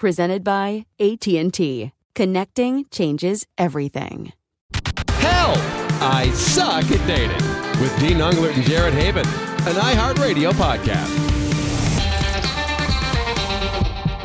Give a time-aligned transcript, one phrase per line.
[0.00, 1.92] Presented by AT&T.
[2.14, 4.32] Connecting changes everything.
[5.08, 5.58] Help,
[6.00, 9.26] I suck at dating with Dean Unglert and Jared Haibon,
[9.66, 11.14] an iHeartRadio podcast.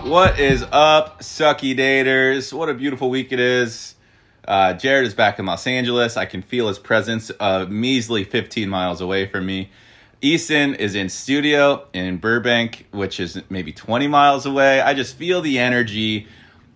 [0.10, 2.54] What is up, sucky daters?
[2.54, 3.96] What a beautiful week it is.
[4.48, 6.16] Uh, Jared is back in Los Angeles.
[6.16, 9.72] I can feel his presence a measly 15 miles away from me.
[10.26, 14.82] Easton is in studio in Burbank, which is maybe 20 miles away.
[14.82, 16.28] I just feel the energy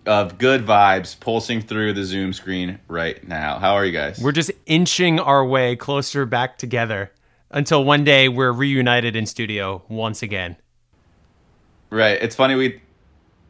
[0.06, 3.58] of good vibes pulsing through the Zoom screen right now.
[3.58, 4.20] How are you guys?
[4.20, 7.10] We're just inching our way closer back together
[7.50, 10.56] until one day we're reunited in studio once again.
[11.90, 12.22] Right.
[12.22, 12.80] It's funny we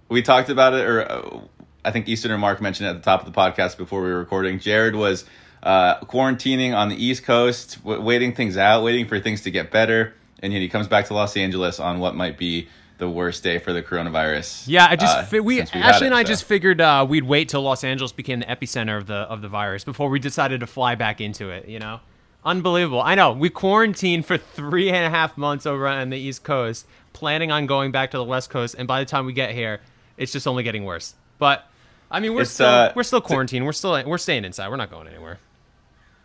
[0.08, 1.40] we talked about it, or uh,
[1.84, 4.08] I think Easton or Mark mentioned it at the top of the podcast before we
[4.08, 4.60] were recording.
[4.60, 5.26] Jared was
[5.62, 9.70] uh, quarantining on the East Coast, w- waiting things out, waiting for things to get
[9.70, 13.42] better, and yet he comes back to Los Angeles on what might be the worst
[13.42, 14.64] day for the coronavirus.
[14.66, 16.28] Yeah, I just uh, fi- we Ashley and it, I so.
[16.28, 19.48] just figured uh, we'd wait till Los Angeles became the epicenter of the of the
[19.48, 21.66] virus before we decided to fly back into it.
[21.66, 22.00] You know,
[22.44, 23.00] unbelievable.
[23.00, 26.86] I know we quarantined for three and a half months over on the East Coast,
[27.12, 29.80] planning on going back to the West Coast, and by the time we get here,
[30.16, 31.14] it's just only getting worse.
[31.38, 31.66] But
[32.10, 33.64] I mean, we're It's, still uh, we're still quarantined.
[33.64, 34.68] We're still we're staying inside.
[34.68, 35.38] We're not going anywhere.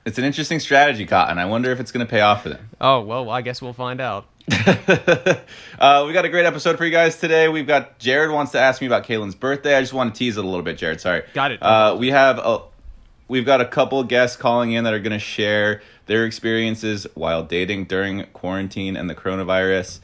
[0.05, 1.39] It's an interesting strategy, Cotton.
[1.39, 2.69] I wonder if it's going to pay off for them.
[2.79, 4.27] Oh well, I guess we'll find out.
[4.51, 7.47] uh, we got a great episode for you guys today.
[7.47, 9.75] We've got Jared wants to ask me about Caelynn's birthday.
[9.75, 11.01] I just want to tease it a little bit, Jared.
[11.01, 11.23] Sorry.
[11.33, 11.63] Got it.
[11.63, 12.61] Uh, we have a
[13.27, 17.43] we've got a couple guests calling in that are going to share their experiences while
[17.43, 20.01] dating during quarantine and the coronavirus.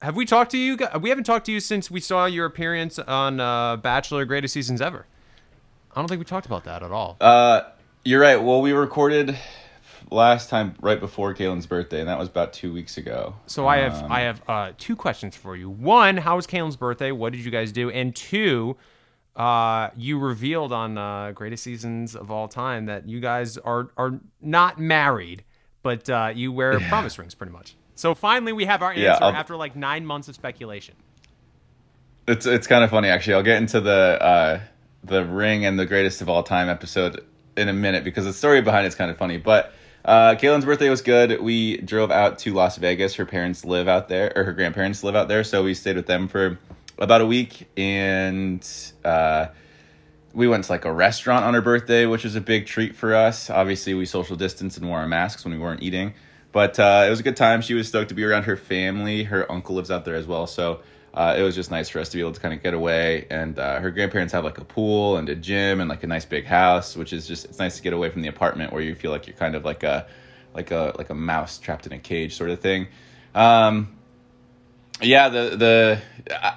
[0.00, 0.78] Have we talked to you?
[1.00, 4.80] We haven't talked to you since we saw your appearance on uh, Bachelor Greatest Seasons
[4.80, 5.06] Ever.
[5.94, 7.16] I don't think we talked about that at all.
[7.20, 7.62] Uh,
[8.04, 8.42] you're right.
[8.42, 9.36] Well, we recorded
[10.10, 13.34] last time right before Caelynn's birthday, and that was about two weeks ago.
[13.46, 15.70] So I have Um, I have uh, two questions for you.
[15.70, 17.12] One, how was Caelynn's birthday?
[17.12, 17.90] What did you guys do?
[17.90, 18.76] And two,
[19.36, 24.18] uh, you revealed on uh, Greatest Seasons of All Time that you guys are are
[24.40, 25.44] not married,
[25.82, 27.76] but uh, you wear promise rings pretty much.
[27.94, 30.94] So finally, we have our answer Yeah, after like nine months of speculation.
[32.26, 33.34] It's it's kind of funny actually.
[33.34, 34.60] I'll get into the uh,
[35.04, 37.24] the ring and the greatest of all time episode
[37.60, 39.36] in a minute because the story behind it's kind of funny.
[39.36, 39.72] But
[40.04, 41.40] uh, Caelynn's birthday was good.
[41.40, 43.14] We drove out to Las Vegas.
[43.14, 46.06] Her parents live out there, or her grandparents live out there, so we stayed with
[46.06, 46.58] them for
[46.98, 48.66] about a week, and
[49.04, 49.46] uh,
[50.32, 53.14] we went to like a restaurant on her birthday, which was a big treat for
[53.14, 53.50] us.
[53.50, 56.14] Obviously, we social distanced and wore our masks when we weren't eating,
[56.52, 57.60] but uh, it was a good time.
[57.60, 59.24] She was stoked to be around her family.
[59.24, 60.80] Her uncle lives out there as well, so
[61.12, 63.26] uh, it was just nice for us to be able to kind of get away.
[63.30, 66.24] And uh, her grandparents have like a pool and a gym and like a nice
[66.24, 68.94] big house, which is just it's nice to get away from the apartment where you
[68.94, 70.06] feel like you're kind of like a
[70.54, 72.86] like a like a mouse trapped in a cage sort of thing.
[73.34, 73.96] Um,
[75.02, 76.02] yeah, the the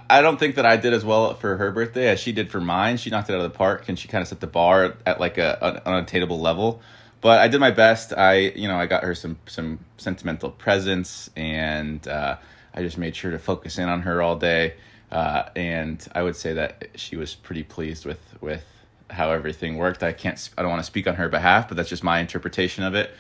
[0.10, 2.60] I- don't think that I did as well for her birthday as she did for
[2.60, 2.98] mine.
[2.98, 5.20] She knocked it out of the park and she kind of set the bar at
[5.20, 6.82] like a an unattainable level.
[7.22, 8.14] But I did my best.
[8.14, 12.38] I you know I got her some some sentimental presents and uh,
[12.74, 14.76] I just made sure to focus in on her all day.
[15.12, 18.66] Uh, and I would say that she was pretty pleased with with
[19.10, 20.02] how everything worked.
[20.02, 20.50] I can't.
[20.58, 23.12] I don't want to speak on her behalf, but that's just my interpretation of it.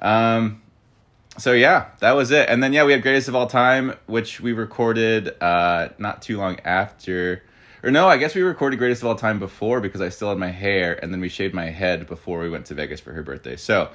[0.00, 0.62] Um,
[1.38, 2.48] so yeah, that was it.
[2.48, 6.38] And then yeah, we had greatest of all time, which we recorded uh, not too
[6.38, 7.42] long after.
[7.82, 10.38] Or no, I guess we recorded greatest of all time before because I still had
[10.38, 13.22] my hair, and then we shaved my head before we went to Vegas for her
[13.22, 13.56] birthday.
[13.56, 13.90] So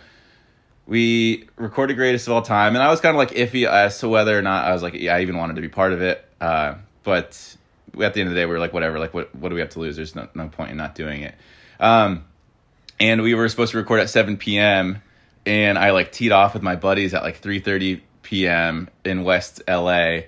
[0.88, 4.10] we recorded greatest of all time, and I was kind of like iffy as to
[4.10, 6.25] whether or not I was like, yeah, I even wanted to be part of it.
[6.39, 7.57] Uh, but
[8.01, 8.98] at the end of the day, we were like, whatever.
[9.00, 9.98] Like, what what do we have to lose?
[9.98, 11.36] There's no no point in not doing it.
[11.80, 12.25] Um,
[13.00, 15.01] and we were supposed to record at 7 p.m.
[15.45, 18.90] and I like teed off with my buddies at like 3:30 p.m.
[19.04, 20.22] in West LA,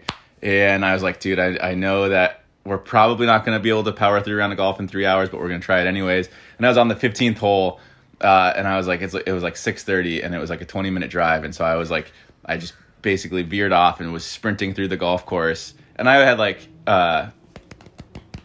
[0.43, 3.69] and I was like, dude, I I know that we're probably not going to be
[3.69, 5.81] able to power through around the golf in three hours, but we're going to try
[5.81, 6.29] it anyways.
[6.57, 7.79] And I was on the 15th hole,
[8.21, 10.65] uh, and I was like, it's it was like 6:30, and it was like a
[10.65, 12.11] 20 minute drive, and so I was like,
[12.45, 16.39] I just basically veered off and was sprinting through the golf course, and I had
[16.39, 16.67] like.
[16.87, 17.29] Uh,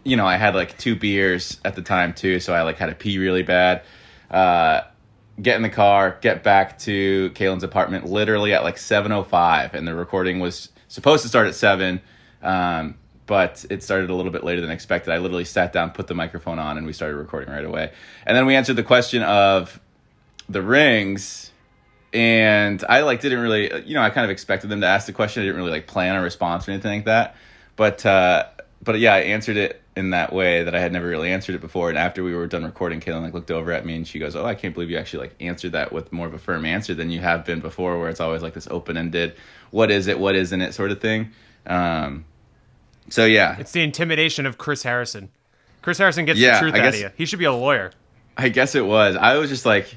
[0.07, 2.87] you know, I had like two beers at the time too, so I like had
[2.87, 3.83] to pee really bad.
[4.31, 4.83] Uh,
[5.41, 9.95] get in the car, get back to Caelynn's apartment literally at like 7:05 and the
[9.95, 12.01] recording was supposed to start at 7
[12.43, 12.95] um,
[13.27, 15.13] but it started a little bit later than expected.
[15.13, 17.93] I literally sat down, put the microphone on and we started recording right away.
[18.27, 19.81] And then we answered the question of
[20.49, 21.51] the rings
[22.13, 25.13] and I like didn't really you know, I kind of expected them to ask the
[25.13, 25.43] question.
[25.43, 27.37] I didn't really like plan a response or anything like that.
[27.77, 28.47] But uh
[28.83, 31.61] but yeah, I answered it in that way that I had never really answered it
[31.61, 31.89] before.
[31.89, 34.37] And after we were done recording, Caelynn like looked over at me and she goes,
[34.37, 36.95] "Oh, I can't believe you actually like answered that with more of a firm answer
[36.95, 39.37] than you have been before, where it's always like this open ended,
[39.71, 41.31] what is it, what isn't it, sort of thing."
[41.67, 42.27] Um,
[43.09, 45.31] so yeah, It's the intimidation of Chris Harrison.
[45.83, 47.11] Chris Harrison gets Yeah, the truth I out of you.
[47.17, 47.93] He should be a lawyer.
[48.37, 49.17] I guess it was.
[49.17, 49.97] I was just like,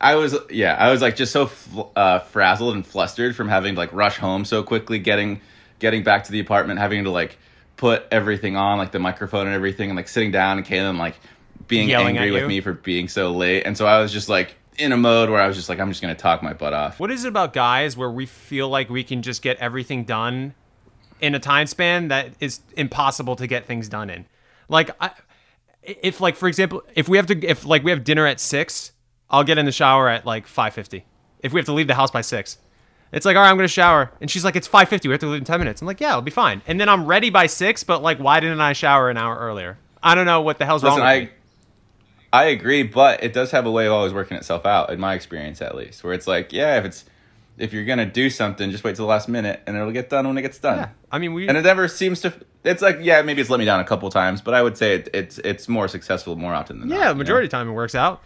[0.00, 3.74] I was yeah, I was like just so fl- uh, frazzled and flustered from having
[3.74, 5.40] to like rush home so quickly, getting
[5.78, 7.38] getting back to the apartment, having to like
[7.76, 11.16] put everything on, like the microphone and everything, and like sitting down and Caelynn like
[11.66, 14.54] being Yelling angry with me for being so late, and so I was just like
[14.78, 17.00] in a mode where I was just like, I'm just gonna talk my butt off.
[17.00, 20.54] What is it about guys where we feel like we can just get everything done
[21.20, 24.26] in a time span that is impossible to get things done in?
[24.68, 25.10] Like, I,
[25.82, 28.92] if like for example, if we have to, if like we have dinner at six,
[29.30, 31.06] I'll get in the shower at like five fifty.
[31.40, 32.58] If we have to leave the house by six,
[33.12, 35.08] it's like all right, I'm gonna shower, and she's like, it's five fifty.
[35.08, 35.80] We have to leave in ten minutes.
[35.80, 36.62] I'm like, yeah, it'll be fine.
[36.66, 39.78] And then I'm ready by six, but like, why didn't I shower an hour earlier?
[40.02, 41.30] I don't know what the hell's Listen, wrong with I me.
[42.32, 45.14] I agree, but it does have a way of always working itself out, in my
[45.14, 47.04] experience at least, where it's like, yeah, if it's
[47.58, 50.26] if you're gonna do something, just wait till the last minute, and it'll get done
[50.26, 50.78] when it gets done.
[50.78, 52.32] Yeah, I mean, we and it never seems to.
[52.64, 54.96] It's like, yeah, maybe it's let me down a couple times, but I would say
[54.96, 56.98] it, it's it's more successful more often than not.
[56.98, 58.22] Yeah, majority of the time it works out.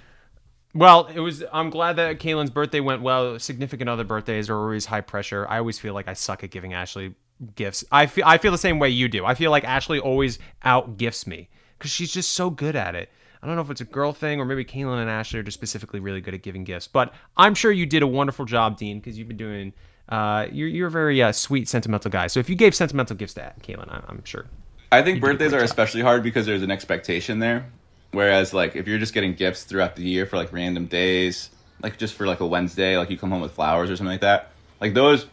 [0.75, 1.43] Well, it was.
[1.53, 3.39] I'm glad that Caelynn's birthday went well.
[3.39, 5.47] Significant other birthdays are always high pressure.
[5.49, 7.15] I always feel like I suck at giving Ashley
[7.57, 7.85] gifts.
[7.91, 8.25] I feel.
[8.27, 9.25] I feel the same way you do.
[9.25, 11.49] I feel like Ashley always out gifts me
[11.79, 13.11] because she's just so good at it.
[13.43, 15.55] I don't know if it's a girl thing or maybe Caelynn and Ashley are just
[15.57, 16.87] specifically really good at giving gifts.
[16.87, 19.73] But I'm sure you did a wonderful job, Dean, because you've been doing.
[20.09, 22.27] Uh, you're you're a very uh, sweet, sentimental guy.
[22.27, 24.47] So if you gave sentimental gifts to Caelynn, I- I'm sure.
[24.93, 27.71] I think birthdays are especially hard because there's an expectation there.
[28.11, 31.51] Whereas, like, if you're just getting gifts throughout the year for like random days,
[31.81, 34.23] like just for like a Wednesday, like you come home with flowers or something like
[34.23, 34.51] that,
[34.81, 35.27] like those,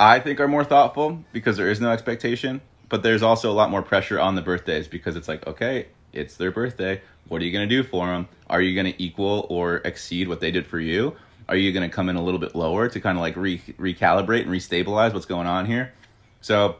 [0.00, 2.62] I think are more thoughtful because there is no expectation.
[2.88, 6.36] But there's also a lot more pressure on the birthdays because it's like, okay, it's
[6.36, 7.00] their birthday.
[7.28, 8.28] What are you gonna do for them?
[8.50, 11.16] Are you gonna equal or exceed what they did for you?
[11.48, 14.42] Are you gonna come in a little bit lower to kind of like re- recalibrate
[14.42, 15.92] and restabilize what's going on here?
[16.40, 16.76] So,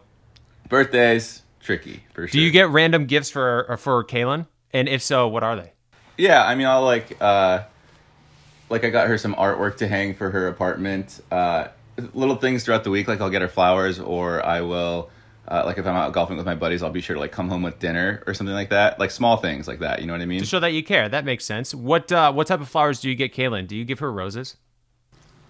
[0.69, 2.33] birthdays tricky for sure.
[2.33, 4.47] Do you get random gifts for uh, for Caelynn?
[4.73, 5.73] And if so, what are they?
[6.17, 7.65] Yeah, I mean, I'll like, uh,
[8.69, 11.21] like I got her some artwork to hang for her apartment.
[11.31, 11.69] Uh,
[12.15, 15.11] little things throughout the week, like I'll get her flowers, or I will,
[15.49, 17.49] uh, like if I'm out golfing with my buddies, I'll be sure to like come
[17.49, 19.01] home with dinner or something like that.
[19.01, 20.01] Like small things like that.
[20.01, 20.41] You know what I mean?
[20.41, 21.09] To show that you care.
[21.09, 21.75] That makes sense.
[21.75, 23.67] What uh, what type of flowers do you get Caelynn?
[23.67, 24.57] Do you give her roses?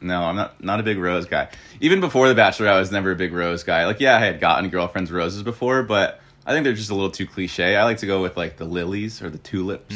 [0.00, 1.48] No, I'm not not a big rose guy.
[1.80, 3.86] Even before the Bachelor, I was never a big rose guy.
[3.86, 7.10] Like, yeah, I had gotten girlfriends roses before, but I think they're just a little
[7.10, 7.76] too cliche.
[7.76, 9.94] I like to go with like the lilies or the tulips.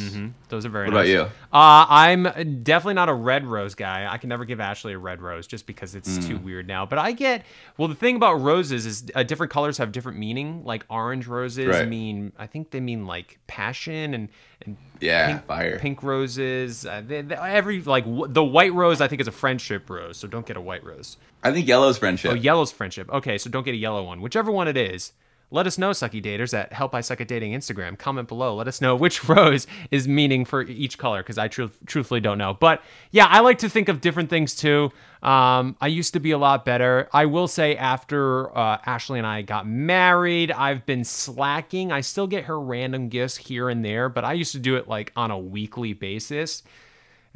[0.49, 1.11] Those are very What nice.
[1.13, 1.33] about you?
[1.53, 4.07] Uh, I'm definitely not a red rose guy.
[4.09, 6.27] I can never give Ashley a red rose just because it's Mm.
[6.29, 6.87] too weird now.
[6.87, 7.45] But I get
[7.77, 7.89] well.
[7.89, 10.65] The thing about roses is uh, different colors have different meaning.
[10.65, 11.89] Like orange roses Right.
[11.89, 14.29] mean, I think they mean like passion, and
[14.65, 15.79] and Yeah, pink, fire.
[15.81, 16.87] pink roses.
[16.87, 20.17] Uh, they, they- every like w- the white rose, I think is a friendship rose.
[20.17, 21.17] So don't get a white rose.
[21.43, 22.31] I think yellow's friendship.
[22.31, 23.11] Oh, yellow's friendship.
[23.13, 24.21] Okay, so don't get a yellow one.
[24.21, 25.13] Whichever one it is.
[25.53, 27.97] Let us know, sucky daters, at Help I Suck at Dating Instagram.
[27.97, 28.57] Comment below.
[28.57, 32.39] Let us know which rose is meaning for each color because I truth truthfully don't
[32.39, 32.55] know.
[32.55, 34.91] But yeah, I like to think of different things too.
[35.23, 37.09] Um, I used to be a lot better.
[37.13, 41.93] I will say, after uh, Ashley and I got married, I've been slacking.
[41.93, 44.89] I still get her random gifts here and there, but I used to do it
[44.89, 46.65] like on a weekly basis.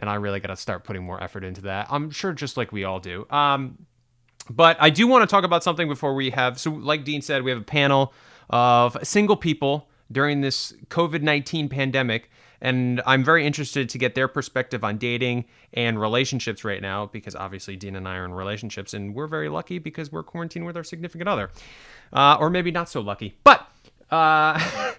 [0.00, 1.86] And I really got to start putting more effort into that.
[1.90, 3.26] I'm sure just like we all do.
[3.30, 3.86] Um,
[4.48, 6.58] but I do want to talk about something before we have.
[6.58, 8.12] So, like Dean said, we have a panel
[8.48, 12.30] of single people during this COVID 19 pandemic.
[12.62, 17.34] And I'm very interested to get their perspective on dating and relationships right now because
[17.34, 20.76] obviously Dean and I are in relationships and we're very lucky because we're quarantined with
[20.76, 21.50] our significant other.
[22.12, 23.34] Uh, or maybe not so lucky.
[23.44, 23.66] But,
[24.10, 24.58] uh,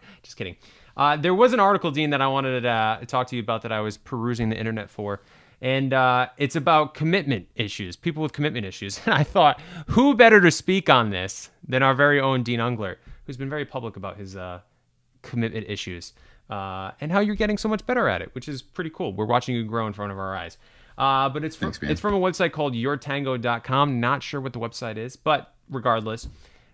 [0.23, 0.55] just kidding.
[0.97, 3.61] Uh, there was an article, Dean, that I wanted to uh, talk to you about
[3.61, 5.21] that I was perusing the internet for
[5.61, 8.99] and uh, it's about commitment issues, people with commitment issues.
[9.05, 12.97] And I thought, who better to speak on this than our very own Dean Unglert,
[13.25, 14.61] who's been very public about his uh,
[15.21, 16.13] commitment issues
[16.49, 19.13] uh, and how you're getting so much better at it, which is pretty cool.
[19.13, 20.57] We're watching you grow in front of our eyes.
[20.97, 23.99] Uh, but it's from, Thanks, it's from a website called yourtango.com.
[23.99, 26.27] Not sure what the website is, but regardless.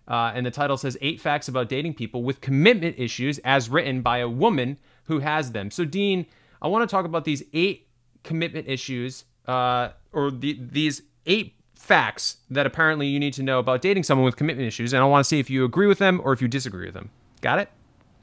[0.07, 4.01] Uh, and the title says Eight Facts About Dating People with Commitment Issues, as written
[4.01, 5.69] by a woman who has them.
[5.69, 6.25] So, Dean,
[6.61, 7.86] I want to talk about these eight
[8.27, 13.81] commitment issues uh, or the, these eight facts that apparently you need to know about
[13.81, 14.91] dating someone with commitment issues.
[14.91, 16.93] And I want to see if you agree with them or if you disagree with
[16.93, 17.09] them.
[17.39, 17.69] Got it?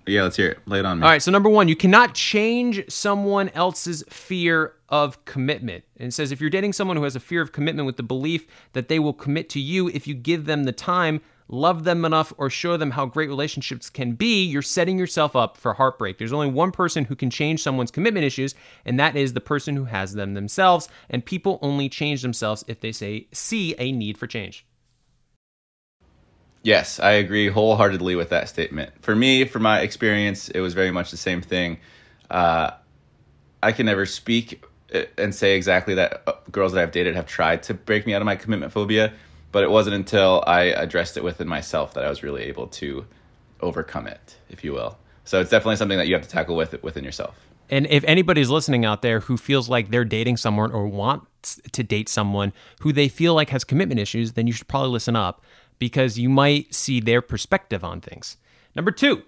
[0.07, 0.59] Yeah, let's hear it.
[0.67, 1.05] Lay it on me.
[1.05, 1.23] All right.
[1.23, 5.85] So, number one, you cannot change someone else's fear of commitment.
[5.97, 8.03] And it says if you're dating someone who has a fear of commitment with the
[8.03, 12.05] belief that they will commit to you if you give them the time, love them
[12.05, 16.19] enough, or show them how great relationships can be, you're setting yourself up for heartbreak.
[16.19, 19.77] There's only one person who can change someone's commitment issues, and that is the person
[19.77, 20.89] who has them themselves.
[21.11, 24.67] And people only change themselves if they say see a need for change.
[26.63, 28.91] Yes, I agree wholeheartedly with that statement.
[29.03, 31.79] For me, for my experience, it was very much the same thing.
[32.31, 32.71] Uh,
[33.63, 37.27] I can never speak uh, and say exactly that uh, girls that I've dated have
[37.27, 39.13] tried to break me out of my commitment phobia,
[39.55, 43.07] but it wasn't until I addressed it within myself that I was really able to
[43.61, 44.99] overcome it, if you will.
[45.25, 47.37] So it's definitely something that you have to tackle with within yourself.
[47.71, 51.85] And if anybody's listening out there who feels like they're dating someone or wants to
[51.85, 55.45] date someone who they feel like has commitment issues, then you should probably listen up
[55.79, 58.37] because you might see their perspective on things.
[58.75, 59.23] Number two,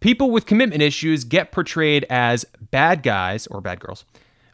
[0.00, 4.06] people with commitment issues get portrayed as bad guys or bad girls,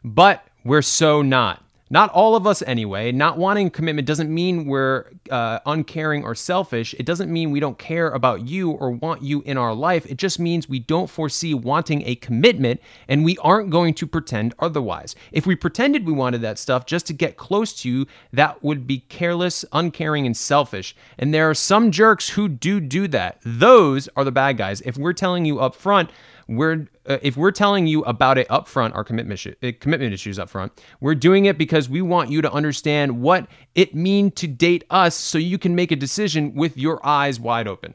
[0.03, 1.63] but we're so not.
[1.89, 3.11] Not all of us, anyway.
[3.11, 6.93] Not wanting commitment doesn't mean we're uh, uncaring or selfish.
[6.99, 10.05] It doesn't mean we don't care about you or want you in our life.
[10.05, 14.53] It just means we don't foresee wanting a commitment and we aren't going to pretend
[14.59, 15.15] otherwise.
[15.31, 18.85] If we pretended we wanted that stuff just to get close to you, that would
[18.85, 20.95] be careless, uncaring, and selfish.
[21.17, 23.39] And there are some jerks who do do that.
[23.43, 24.81] Those are the bad guys.
[24.81, 26.11] If we're telling you up front,
[26.49, 30.13] we're uh, if we're telling you about it up front, our commitment issue, uh, commitment
[30.13, 34.33] issues up front, we're doing it because we want you to understand what it means
[34.35, 37.93] to date us, so you can make a decision with your eyes wide open.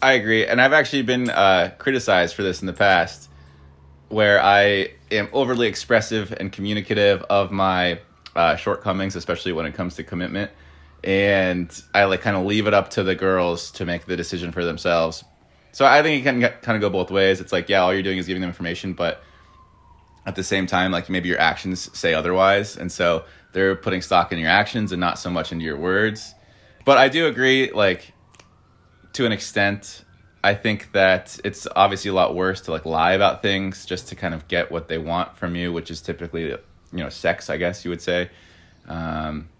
[0.00, 3.28] I agree, and I've actually been uh, criticized for this in the past,
[4.08, 8.00] where I am overly expressive and communicative of my
[8.36, 10.50] uh, shortcomings, especially when it comes to commitment,
[11.02, 14.52] and I like kind of leave it up to the girls to make the decision
[14.52, 15.24] for themselves.
[15.72, 17.40] So I think it can kind of go both ways.
[17.40, 19.22] It's like, yeah, all you're doing is giving them information, but
[20.26, 24.32] at the same time, like maybe your actions say otherwise, and so they're putting stock
[24.32, 26.34] in your actions and not so much into your words.
[26.84, 28.12] But I do agree, like
[29.14, 30.04] to an extent.
[30.42, 34.14] I think that it's obviously a lot worse to like lie about things just to
[34.14, 36.58] kind of get what they want from you, which is typically, you
[36.92, 38.30] know, sex, I guess you would say.
[38.88, 39.50] Um,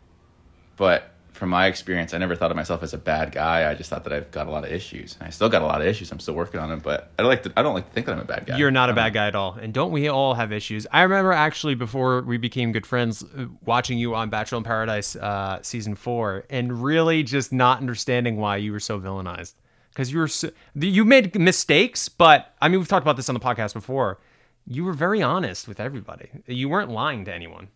[0.77, 3.69] but from my experience, I never thought of myself as a bad guy.
[3.69, 5.17] I just thought that I've got a lot of issues.
[5.23, 6.13] I still got a lot of issues.
[6.13, 8.07] I'm still working on them, but I don't like to, I don't like to think
[8.07, 8.59] that I'm a bad guy.
[8.59, 9.55] You're not a Um, bad guy at all.
[9.55, 10.87] And don't we all have issues?
[10.93, 15.17] I remember actually before we became good friends uh, watching you on Bachelor in Paradise
[15.17, 19.55] uh, season four and really just not understanding why you were so villainized.
[19.89, 23.35] Because you were so, you made mistakes, but I mean, we've talked about this on
[23.35, 24.21] the podcast before.
[24.67, 26.29] You were very honest with everybody.
[26.47, 27.69] You weren't lying to anyone.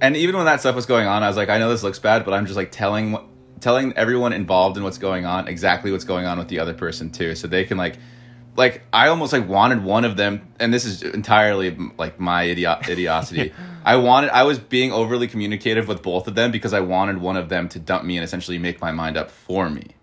[0.00, 1.98] And even when that stuff was going on, I was like, I know this looks
[1.98, 3.18] bad, but I'm just like telling
[3.60, 7.10] telling everyone involved in what's going on exactly what's going on with the other person
[7.10, 7.96] too, so they can like
[8.56, 12.82] like I almost like wanted one of them, and this is entirely like my idiot
[12.82, 13.52] idiocity.
[13.84, 17.36] I wanted I was being overly communicative with both of them because I wanted one
[17.36, 19.94] of them to dump me and essentially make my mind up for me.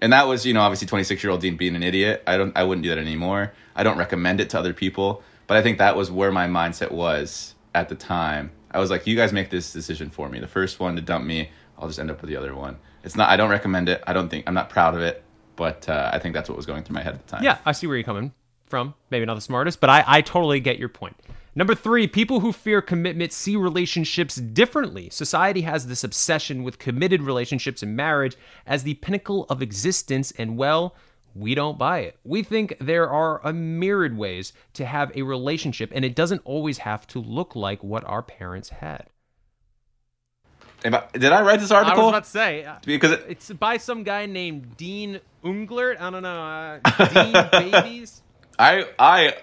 [0.00, 2.22] And that was, you know, obviously 26 year old Dean being an idiot.
[2.26, 3.52] I don't, I wouldn't do that anymore.
[3.74, 6.92] I don't recommend it to other people, but I think that was where my mindset
[6.92, 8.52] was at the time.
[8.70, 10.40] I was like, you guys make this decision for me.
[10.40, 12.76] The first one to dump me, I'll just end up with the other one.
[13.04, 14.02] It's not, I don't recommend it.
[14.06, 15.22] I don't think, I'm not proud of it.
[15.56, 17.42] but uh, I think that's what was going through my head at the time.
[17.42, 18.32] Yeah, I see where you're coming
[18.66, 18.94] from.
[19.10, 21.16] Maybe not the smartest, but I, I totally get your point.
[21.54, 25.10] Number three, people who fear commitment see relationships differently.
[25.10, 30.56] Society has this obsession with committed relationships and marriage as the pinnacle of existence, and
[30.56, 30.94] well,
[31.38, 32.18] we don't buy it.
[32.24, 36.78] We think there are a myriad ways to have a relationship, and it doesn't always
[36.78, 39.06] have to look like what our parents had.
[40.84, 41.76] I- Did I write this article?
[41.76, 42.04] I article?
[42.04, 46.00] was about to say, uh, because it, it's by some guy named Dean Unglert.
[46.00, 46.80] I don't know.
[46.84, 47.06] Uh,
[47.52, 48.22] Dean Babies?
[48.58, 49.36] I I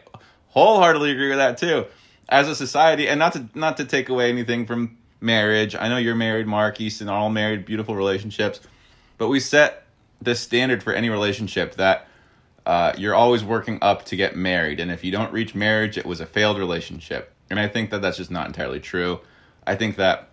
[0.50, 1.86] wholeheartedly agree with that too.
[2.30, 5.75] As a society, and not to not to take away anything from marriage.
[5.75, 8.62] I know you're married, Mark Easton, all married, beautiful relationships,
[9.18, 9.85] but we set
[10.22, 12.07] this standard for any relationship that
[12.65, 16.05] uh, you're always working up to get married, and if you don't reach marriage, it
[16.05, 17.31] was a failed relationship.
[17.50, 19.19] And I think that that's just not entirely true.
[19.67, 20.29] I think that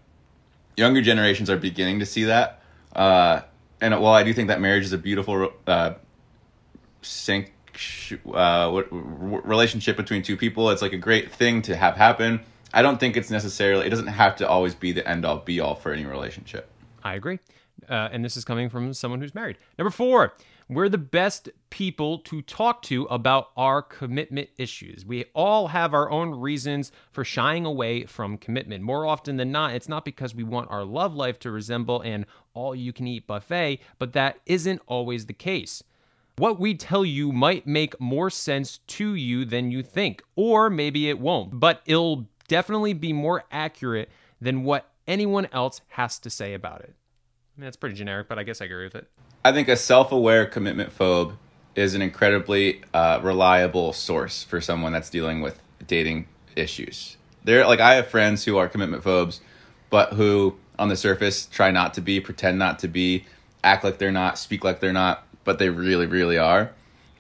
[0.76, 2.62] younger generations are beginning to see that.
[2.94, 3.42] Uh,
[3.80, 5.94] and while I do think that marriage is a beautiful uh,
[7.02, 7.52] sync
[8.32, 12.40] uh, relationship between two people, it's like a great thing to have happen.
[12.72, 13.86] I don't think it's necessarily.
[13.86, 16.70] It doesn't have to always be the end all be all for any relationship.
[17.02, 17.38] I agree.
[17.88, 19.58] Uh, and this is coming from someone who's married.
[19.76, 20.34] Number four,
[20.68, 25.04] we're the best people to talk to about our commitment issues.
[25.04, 28.82] We all have our own reasons for shying away from commitment.
[28.82, 32.26] More often than not, it's not because we want our love life to resemble an
[32.54, 35.82] all you can eat buffet, but that isn't always the case.
[36.36, 41.10] What we tell you might make more sense to you than you think, or maybe
[41.10, 44.08] it won't, but it'll definitely be more accurate
[44.40, 46.94] than what anyone else has to say about it.
[47.56, 49.08] I mean, that's pretty generic, but I guess I agree with it.
[49.44, 51.36] I think a self-aware commitment phobe
[51.74, 57.16] is an incredibly uh, reliable source for someone that's dealing with dating issues.
[57.44, 59.40] They're like I have friends who are commitment phobes,
[59.90, 63.26] but who on the surface try not to be, pretend not to be,
[63.62, 66.72] act like they're not, speak like they're not, but they really, really are.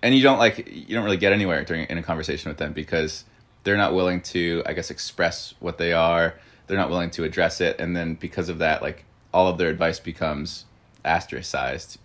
[0.02, 2.72] And you don't like you don't really get anywhere during in a conversation with them
[2.72, 3.24] because
[3.64, 6.34] they're not willing to, I guess, express what they are.
[6.66, 9.68] They're not willing to address it, and then because of that, like all of their
[9.68, 10.64] advice becomes
[11.04, 11.98] astericized.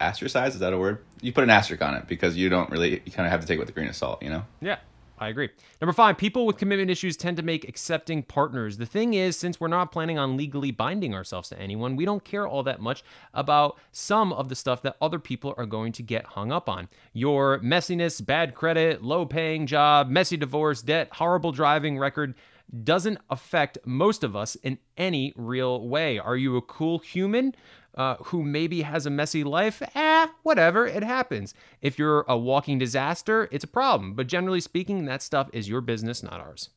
[0.00, 0.98] Astericized is that a word?
[1.20, 3.02] You put an asterisk on it because you don't really.
[3.04, 4.44] You kind of have to take it with a grain of salt, you know.
[4.60, 4.78] Yeah,
[5.18, 5.50] I agree.
[5.80, 8.76] Number five, people with commitment issues tend to make accepting partners.
[8.76, 12.24] The thing is, since we're not planning on legally binding ourselves to anyone, we don't
[12.24, 16.02] care all that much about some of the stuff that other people are going to
[16.02, 16.88] get hung up on.
[17.12, 22.34] Your messiness, bad credit, low paying job, messy divorce, debt, horrible driving record
[22.82, 26.18] doesn't affect most of us in any real way.
[26.18, 27.54] Are you a cool human?
[27.96, 31.54] Uh, who maybe has a messy life, eh, whatever, it happens.
[31.80, 34.14] If you're a walking disaster, it's a problem.
[34.14, 36.70] But generally speaking, that stuff is your business, not ours.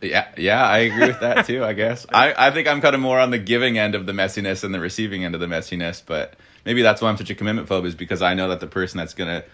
[0.00, 1.64] Yeah, yeah, I agree with that too.
[1.64, 4.12] I guess I, I think I'm kind of more on the giving end of the
[4.12, 6.02] messiness than the receiving end of the messiness.
[6.04, 6.34] But
[6.64, 8.98] maybe that's why I'm such a commitment phobe is because I know that the person
[8.98, 9.44] that's gonna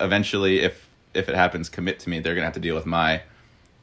[0.00, 3.22] eventually, if if it happens, commit to me, they're gonna have to deal with my,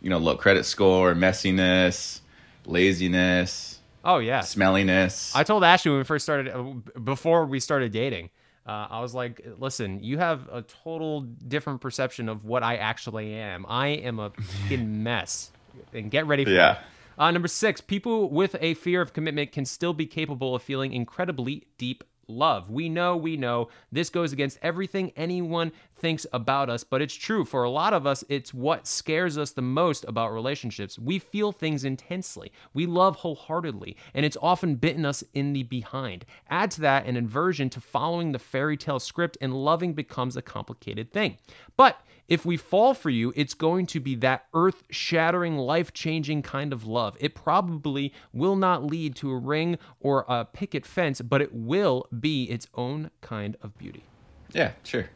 [0.04, 2.20] you know, low credit score, messiness,
[2.66, 4.42] laziness, Oh, yeah.
[4.42, 5.32] smelliness.
[5.36, 6.62] I told Ashley when we first started, uh,
[7.00, 8.30] before we started dating,
[8.68, 13.34] uh, I was like, listen, you have a total different perception of what I actually
[13.34, 13.66] am.
[13.68, 14.30] I am a
[14.62, 15.52] fucking mess.
[15.94, 16.74] And get ready for Yeah.
[16.74, 16.78] it.
[17.18, 20.94] Uh, number six, people with a fear of commitment can still be capable of feeling
[20.94, 22.69] incredibly deep love.
[22.69, 27.45] We know, we know this goes against everything anyone thinks about us, but it's true.
[27.45, 30.99] For a lot of us, it's what scares us the most about relationships.
[30.99, 36.25] We feel things intensely, we love wholeheartedly, and it's often bitten us in the behind.
[36.49, 40.41] Add to that an aversion to following the fairy tale script, and loving becomes a
[40.41, 41.38] complicated thing.
[41.77, 46.41] But if we fall for you, it's going to be that earth shattering, life changing
[46.41, 47.17] kind of love.
[47.19, 52.07] It probably will not lead to a ring or a picket fence, but it will
[52.17, 54.09] be its own kind of beauty.
[54.53, 55.09] yeah, sure.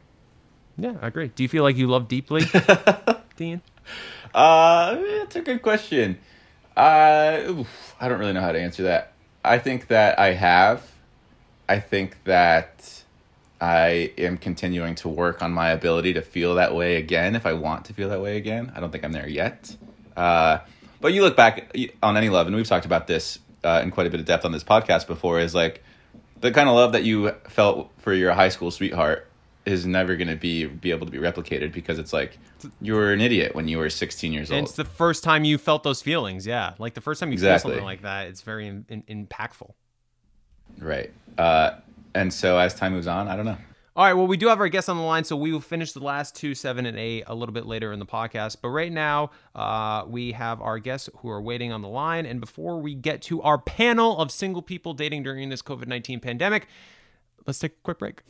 [0.76, 1.28] Yeah, I agree.
[1.34, 2.44] Do you feel like you love deeply,
[3.36, 3.62] Dean?
[4.32, 6.18] Uh, it's a good question.
[6.76, 9.12] Uh, oof, I don't really know how to answer that.
[9.44, 10.88] I think that I have.
[11.68, 13.02] I think that
[13.60, 17.54] I am continuing to work on my ability to feel that way again if I
[17.54, 18.72] want to feel that way again.
[18.74, 19.76] I don't think I'm there yet.
[20.16, 20.58] Uh,
[21.00, 24.06] but you look back on any love, and we've talked about this uh, in quite
[24.06, 25.82] a bit of depth on this podcast before, is like
[26.40, 29.26] the kind of love that you felt for your high school sweetheart
[29.66, 32.38] is never going to be be able to be replicated because it's like
[32.80, 34.68] you were an idiot when you were 16 years And old.
[34.68, 36.46] it's the first time you felt those feelings.
[36.46, 37.70] Yeah, like the first time you Exactly.
[37.70, 39.72] feel something like that, it's very in, in, impactful.
[40.78, 41.12] Right.
[41.36, 41.72] Uh,
[42.18, 43.56] and so as time moves on, I don't know.
[43.94, 45.92] All right, well, we do have our guests on the line, so we will finish
[45.92, 48.58] the last two, seven and eight, a little bit later in the podcast.
[48.62, 52.24] But right now, uh, we have our guests who are waiting on the line.
[52.24, 56.20] And before we get to our panel of single people dating during this COVID 19
[56.20, 56.68] pandemic,
[57.44, 58.22] let's take a quick break.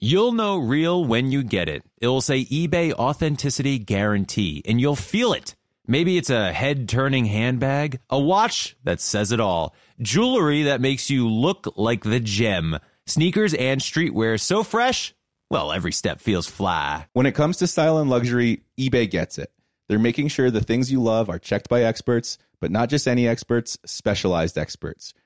[0.00, 1.84] You'll know real when you get it.
[2.00, 5.54] It'll say eBay Authenticity Guarantee, and you'll feel it.
[5.86, 11.10] Maybe it's a head turning handbag, a watch that says it all, jewelry that makes
[11.10, 15.12] you look like the gem, sneakers and streetwear so fresh,
[15.50, 17.06] well, every step feels fly.
[17.14, 19.52] When it comes to style and luxury, eBay gets it.
[19.88, 23.26] They're making sure the things you love are checked by experts, but not just any
[23.26, 25.12] experts, specialized experts.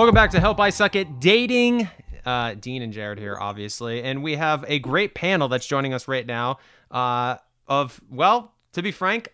[0.00, 1.86] Welcome back to Help I Suck at Dating.
[2.24, 6.08] Uh, Dean and Jared here, obviously, and we have a great panel that's joining us
[6.08, 6.58] right now.
[6.90, 7.36] Uh,
[7.68, 9.28] of well, to be frank,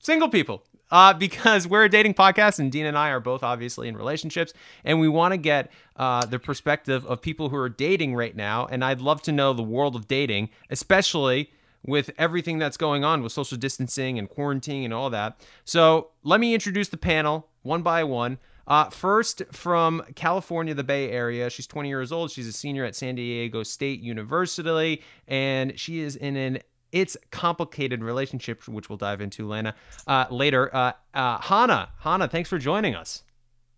[0.00, 0.64] single people.
[0.90, 4.52] Uh, because we're a dating podcast, and Dean and I are both obviously in relationships,
[4.84, 8.66] and we want to get uh, the perspective of people who are dating right now.
[8.66, 11.52] And I'd love to know the world of dating, especially
[11.86, 15.40] with everything that's going on with social distancing and quarantine and all that.
[15.64, 18.38] So let me introduce the panel one by one.
[18.66, 21.50] Uh, first, from California, the Bay Area.
[21.50, 22.30] She's 20 years old.
[22.30, 26.58] She's a senior at San Diego State University, and she is in an
[26.92, 29.74] it's complicated relationship, which we'll dive into, Lana,
[30.06, 30.74] uh, later.
[30.74, 33.22] Uh, uh, Hannah, Hannah, thanks for joining us.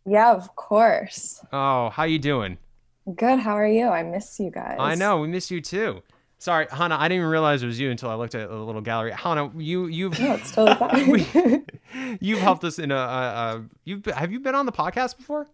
[0.05, 1.41] Yeah, of course.
[1.53, 2.59] Oh, how you doing?
[3.15, 3.39] Good.
[3.39, 3.87] How are you?
[3.87, 4.77] I miss you guys.
[4.79, 6.03] I know we miss you too.
[6.39, 6.97] Sorry, Hannah.
[6.97, 9.13] I didn't even realize it was you until I looked at the little gallery.
[9.13, 11.67] Hannah, you you've no, it's totally fine.
[12.21, 15.49] You've helped us in a, a, a you have you been on the podcast before?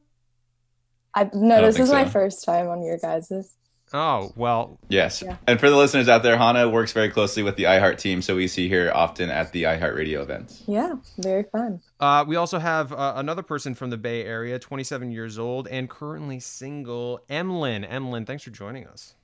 [1.14, 3.56] I no, I this think is my first time on your guys's.
[3.92, 5.20] Oh well, Yes.
[5.20, 5.36] Yeah.
[5.48, 8.36] And for the listeners out there, Hannah works very closely with the iHeart team, so
[8.36, 10.62] we see her often at the iHeart Radio events.
[10.68, 11.80] Yeah, very fun.
[11.98, 15.90] Uh, we also have uh, another person from the Bay Area, 27 years old and
[15.90, 17.84] currently single, Emlyn.
[17.84, 19.14] Emlyn, thanks for joining us.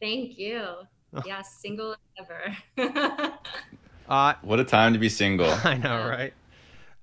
[0.00, 0.62] Thank you.
[1.14, 1.22] Oh.
[1.26, 2.56] Yeah, single ever.
[4.08, 5.50] Uh, What a time to be single.
[5.64, 6.32] I know, right?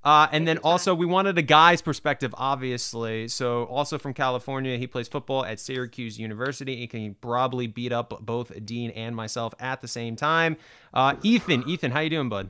[0.01, 3.27] Uh, and then also, we wanted a guy's perspective, obviously.
[3.27, 6.77] So, also from California, he plays football at Syracuse University.
[6.77, 10.55] He can probably beat up both Dean and myself at the same time.
[10.93, 12.49] Uh, Ethan, Ethan, how you doing, bud?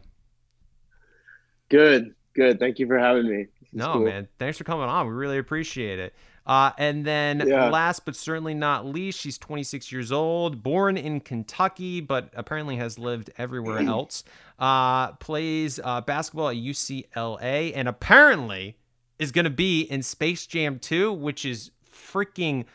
[1.70, 2.60] Good, good.
[2.60, 3.48] Thank you for having me.
[3.62, 4.06] This No, cool.
[4.06, 4.28] man.
[4.38, 5.08] Thanks for coming on.
[5.08, 6.14] We really appreciate it.
[6.46, 7.70] Uh, and then Yeah.
[7.70, 12.98] last but certainly not least, she's 26 years old, born in Kentucky, but apparently has
[12.98, 14.24] lived everywhere else.
[14.58, 18.78] Uh, plays uh, basketball at UCLA, and apparently
[19.20, 22.66] is going to be in Space Jam 2, which is freaking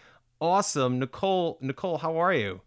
[0.41, 0.99] awesome.
[0.99, 2.61] Nicole, Nicole, how are you?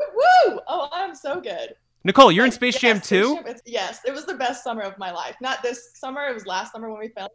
[0.00, 0.60] Woo!
[0.68, 1.74] Oh, I'm so good.
[2.06, 3.44] Nicole, you're in Space Yes, Jam 2?
[3.64, 5.36] Yes, it was the best summer of my life.
[5.40, 7.30] Not this summer, it was last summer when we filmed.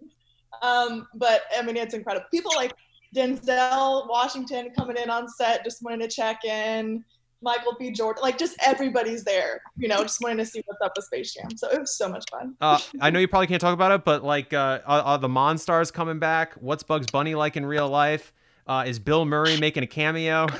[0.62, 2.28] Um, but I mean, it's incredible.
[2.32, 2.74] People like
[3.16, 7.04] Denzel Washington coming in on set, just wanting to check in.
[7.42, 7.90] Michael B.
[7.92, 11.34] Jordan, like just everybody's there, you know, just wanting to see what's up with Space
[11.34, 11.56] Jam.
[11.56, 12.54] So it was so much fun.
[12.60, 15.30] Uh, I know you probably can't talk about it, but like, uh, are, are the
[15.30, 16.56] Monstars coming back?
[16.56, 18.34] What's Bugs Bunny like in real life?
[18.68, 20.48] Uh, is Bill Murray making a cameo?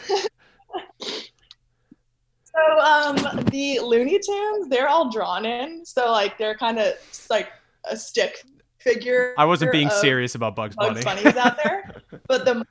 [2.60, 6.94] So um, the Looney Tunes, they're all drawn in, so like they're kind of
[7.30, 7.50] like
[7.90, 8.44] a stick
[8.80, 9.34] figure.
[9.38, 11.02] I wasn't being serious about Bugs Bunny.
[11.02, 11.94] Bugs Bunny's out there,
[12.28, 12.66] but the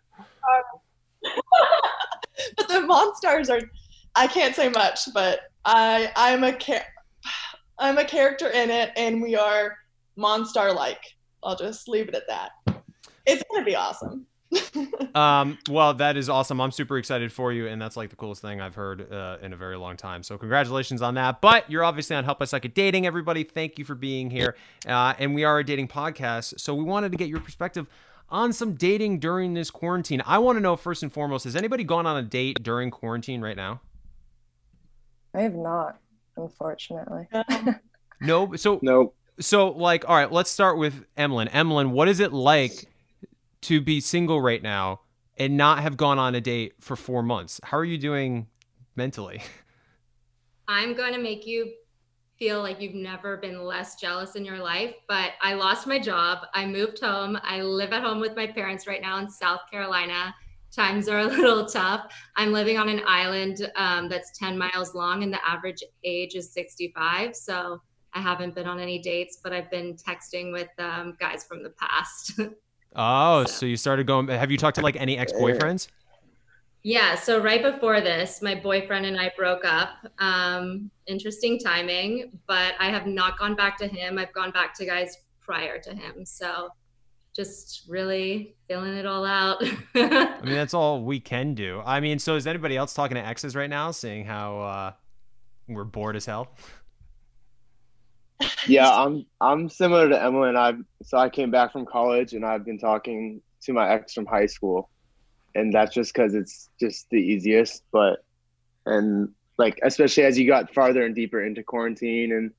[2.56, 3.60] but the Monstars are.
[4.14, 6.86] I can't say much, but I I'm a char-
[7.78, 9.76] I'm a character in it, and we are
[10.18, 11.02] Monstar like.
[11.44, 12.50] I'll just leave it at that.
[13.26, 14.26] It's gonna be awesome.
[15.14, 16.60] um, well, that is awesome.
[16.60, 19.52] I'm super excited for you, and that's like the coolest thing I've heard uh, in
[19.52, 20.22] a very long time.
[20.22, 21.40] So, congratulations on that.
[21.40, 23.44] But you're obviously on Help I Suck at Dating, everybody.
[23.44, 24.56] Thank you for being here.
[24.86, 27.86] Uh, and we are a dating podcast, so we wanted to get your perspective
[28.30, 30.22] on some dating during this quarantine.
[30.26, 33.40] I want to know first and foremost: Has anybody gone on a date during quarantine
[33.40, 33.80] right now?
[35.34, 35.98] I have not,
[36.36, 37.28] unfortunately.
[38.20, 38.52] No.
[38.56, 39.12] So no.
[39.40, 41.48] So like, all right, let's start with Emlyn.
[41.48, 42.86] Emlyn, what is it like
[43.62, 45.00] to be single right now
[45.36, 47.60] and not have gone on a date for four months?
[47.64, 48.48] How are you doing
[48.96, 49.42] mentally?
[50.68, 51.72] I'm going to make you
[52.38, 56.46] feel like you've never been less jealous in your life, but I lost my job.
[56.54, 57.38] I moved home.
[57.42, 60.34] I live at home with my parents right now in South Carolina.
[60.70, 62.12] Times are a little tough.
[62.36, 66.52] I'm living on an island um, that's 10 miles long, and the average age is
[66.52, 67.34] 65.
[67.34, 67.80] So
[68.12, 71.70] I haven't been on any dates, but I've been texting with um, guys from the
[71.70, 72.38] past.
[72.98, 73.64] Oh, so.
[73.64, 74.26] you started going.
[74.28, 75.88] Have you talked to like any ex boyfriends?
[76.82, 77.14] Yeah.
[77.14, 79.90] So right before this, my boyfriend and I broke up.
[80.18, 84.18] Um, interesting timing, but I have not gone back to him.
[84.18, 86.24] I've gone back to guys prior to him.
[86.24, 86.68] So
[87.34, 89.62] just really feeling it all out.
[89.94, 91.80] I mean, that's all we can do.
[91.86, 94.92] I mean, so is anybody else talking to exes right now, seeing how uh,
[95.68, 96.52] we're bored as hell?
[98.66, 102.44] Yeah, I'm I'm similar to Emily, and I so I came back from college, and
[102.44, 104.90] I've been talking to my ex from high school,
[105.54, 107.82] and that's just because it's just the easiest.
[107.92, 108.24] But
[108.86, 112.52] and like especially as you got farther and deeper into quarantine and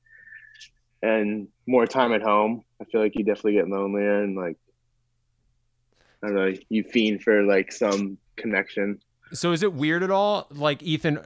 [1.02, 4.56] and more time at home, I feel like you definitely get lonelier and like
[6.22, 9.00] I don't know, you fiend for like some connection.
[9.32, 10.48] So is it weird at all?
[10.50, 11.20] Like Ethan,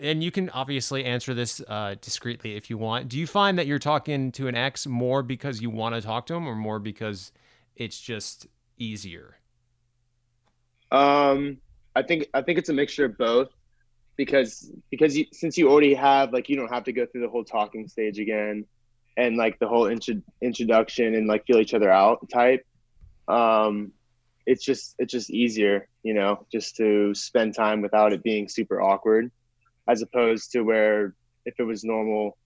[0.00, 3.08] and you can obviously answer this uh, discreetly if you want.
[3.08, 6.26] Do you find that you're talking to an ex more because you want to talk
[6.26, 7.32] to him, or more because
[7.76, 9.36] it's just easier?
[10.90, 11.58] Um,
[11.94, 13.48] I think I think it's a mixture of both,
[14.16, 17.28] because because you, since you already have like you don't have to go through the
[17.28, 18.64] whole talking stage again,
[19.16, 22.64] and like the whole intro, introduction and like feel each other out type.
[23.26, 23.92] Um,
[24.46, 28.80] it's just it's just easier, you know, just to spend time without it being super
[28.80, 29.30] awkward
[29.88, 32.36] as opposed to where if it was normal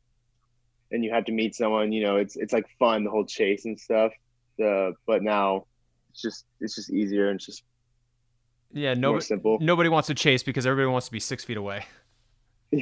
[0.90, 3.64] and you had to meet someone, you know, it's it's like fun the whole chase
[3.64, 4.12] and stuff.
[4.59, 5.66] The but now
[6.11, 7.64] it's just it's just easier and it's just
[8.72, 9.59] yeah, no, simple.
[9.61, 11.85] Nobody wants to chase because everybody wants to be six feet away.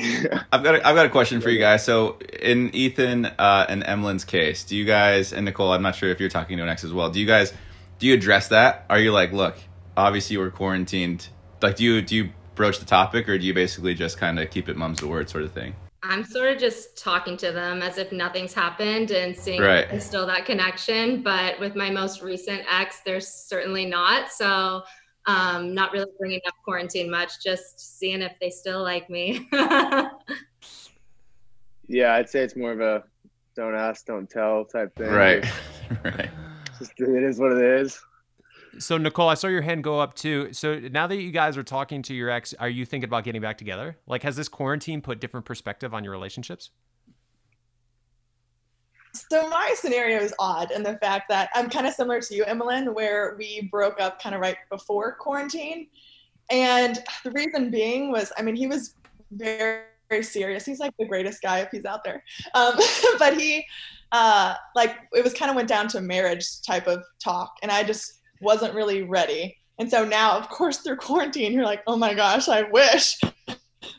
[0.52, 1.84] I've got a, I've got a question for you guys.
[1.84, 5.72] So in Ethan uh, and Emlyn's case, do you guys and Nicole?
[5.72, 7.10] I'm not sure if you're talking to an ex as well.
[7.10, 7.52] Do you guys
[7.98, 8.86] do you address that?
[8.88, 9.56] Are you like, look,
[9.96, 11.28] obviously you were quarantined.
[11.60, 14.50] Like, do you do you broach the topic, or do you basically just kind of
[14.50, 15.74] keep it mum's the word sort of thing?
[16.02, 19.84] I'm sort of just talking to them as if nothing's happened and seeing right.
[19.84, 21.22] if there's still that connection.
[21.22, 24.30] But with my most recent ex, there's certainly not.
[24.30, 24.82] So,
[25.24, 29.48] um, not really bringing up quarantine much, just seeing if they still like me.
[31.88, 33.04] yeah, I'd say it's more of a
[33.56, 35.10] don't ask, don't tell type thing.
[35.10, 35.46] Right.
[36.04, 36.28] right.
[36.78, 37.98] Just, it is what it is.
[38.78, 40.52] So Nicole, I saw your hand go up too.
[40.52, 43.40] So now that you guys are talking to your ex, are you thinking about getting
[43.40, 43.96] back together?
[44.06, 46.70] Like, has this quarantine put different perspective on your relationships?
[49.12, 52.44] So my scenario is odd in the fact that I'm kind of similar to you,
[52.44, 55.88] Emlyn, where we broke up kind of right before quarantine.
[56.48, 58.94] And the reason being was, I mean, he was
[59.32, 60.64] very, very serious.
[60.64, 62.22] He's like the greatest guy if he's out there.
[62.54, 62.74] Um,
[63.18, 63.64] but he,
[64.12, 67.56] uh, like, it was kind of went down to marriage type of talk.
[67.62, 69.56] And I just wasn't really ready.
[69.78, 73.20] And so now, of course, through quarantine, you're like, oh my gosh, I wish.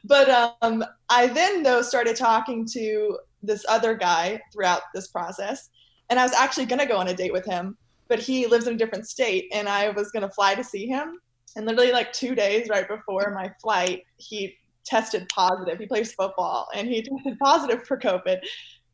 [0.04, 5.70] But um, I then, though, started talking to this other guy throughout this process.
[6.10, 7.78] And I was actually going to go on a date with him,
[8.08, 9.50] but he lives in a different state.
[9.54, 11.20] And I was going to fly to see him.
[11.56, 15.80] And literally, like two days right before my flight, he tested positive.
[15.80, 18.40] He plays football and he tested positive for COVID.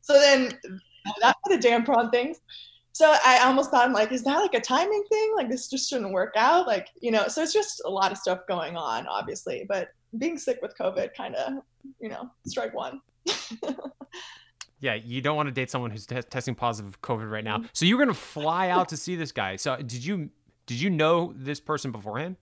[0.02, 0.58] So then
[1.22, 2.40] that put a damper on things.
[2.98, 5.34] So I almost thought I'm like, is that like a timing thing?
[5.36, 6.66] Like this just shouldn't work out.
[6.66, 9.66] Like, you know, so it's just a lot of stuff going on, obviously.
[9.70, 11.54] But being sick with COVID kind of,
[12.00, 13.00] you know, strike one.
[14.80, 17.64] Yeah, you don't want to date someone who's te- testing positive for COVID right Mm-hmm.
[17.64, 17.70] now.
[17.74, 19.56] So you're gonna fly out to see this guy.
[19.56, 20.30] So did you
[20.68, 22.36] did you know this person beforehand?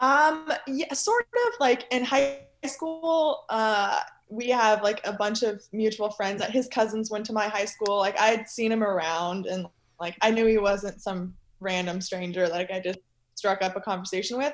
[0.00, 5.62] Um, yeah, sort of like in high school, uh, we have like a bunch of
[5.72, 7.98] mutual friends that his cousins went to my high school.
[7.98, 9.66] Like I had seen him around and
[10.00, 13.00] like I knew he wasn't some random stranger like I just
[13.34, 14.52] struck up a conversation with.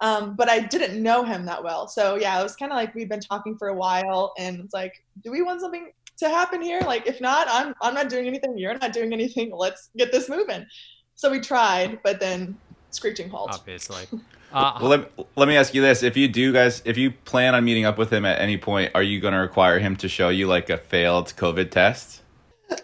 [0.00, 1.86] Um, but I didn't know him that well.
[1.86, 4.74] So yeah, it was kind of like we've been talking for a while and it's
[4.74, 6.80] like, do we want something to happen here?
[6.80, 9.52] Like if not, I'm I'm not doing anything, you're not doing anything.
[9.54, 10.66] Let's get this moving.
[11.14, 12.56] So we tried, but then
[12.90, 13.50] screeching halt.
[13.52, 14.06] Obviously.
[14.52, 17.54] Uh, well, let, let me ask you this: If you do, guys, if you plan
[17.54, 20.08] on meeting up with him at any point, are you going to require him to
[20.08, 22.22] show you like a failed COVID test?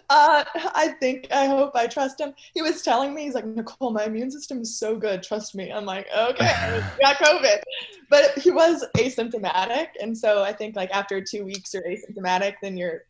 [0.09, 2.33] Uh, I think, I hope, I trust him.
[2.53, 5.23] He was telling me, he's like, Nicole, my immune system is so good.
[5.23, 5.71] Trust me.
[5.71, 7.61] I'm like, okay, I got COVID.
[8.09, 9.87] But he was asymptomatic.
[10.01, 13.03] And so I think, like, after two weeks you're asymptomatic, then you're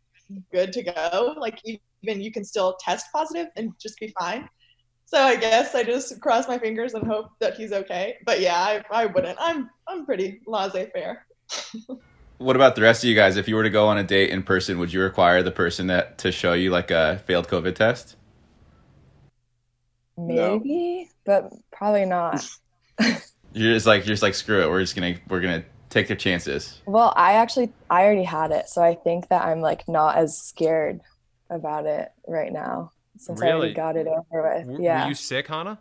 [0.52, 1.36] good to go.
[1.38, 4.50] Like, even you can still test positive and just be fine.
[5.10, 8.18] So I guess I just cross my fingers and hope that he's okay.
[8.28, 9.40] But yeah, I, I wouldn't.
[9.42, 11.26] I'm I'm pretty laissez-faire.
[12.38, 13.36] What about the rest of you guys?
[13.36, 15.88] If you were to go on a date in person, would you require the person
[15.88, 18.16] that to show you like a failed COVID test?
[20.18, 22.48] Maybe, but probably not.
[23.52, 24.70] You're just like you're just like screw it.
[24.70, 26.80] We're just gonna we're gonna take the chances.
[26.86, 30.38] Well, I actually I already had it, so I think that I'm like not as
[30.38, 31.02] scared
[31.50, 33.58] about it right now since I Really?
[33.60, 34.66] already got it over with.
[34.68, 35.04] w- yeah.
[35.04, 35.80] Were you sick, Hannah?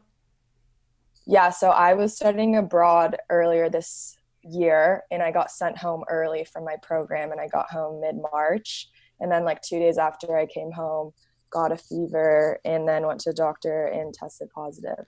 [1.27, 6.44] Yeah, so I was studying abroad earlier this year and I got sent home early
[6.44, 8.88] from my program and I got home mid March.
[9.20, 11.12] And then, like, two days after I came home,
[11.51, 15.07] got a fever and then went to the doctor and tested positive.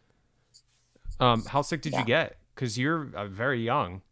[1.19, 2.01] Um, how sick did Yeah.
[2.01, 2.37] you get?
[2.55, 4.03] Because you're uh, very young.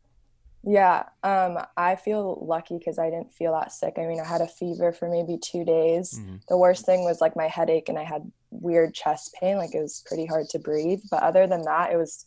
[0.65, 3.95] Yeah, um, I feel lucky because I didn't feel that sick.
[3.97, 6.19] I mean, I had a fever for maybe two days.
[6.19, 6.41] Mhm.
[6.49, 9.81] The worst thing was like my headache and I had weird chest pain, like it
[9.81, 11.01] was pretty hard to breathe.
[11.11, 12.27] But other than that, it was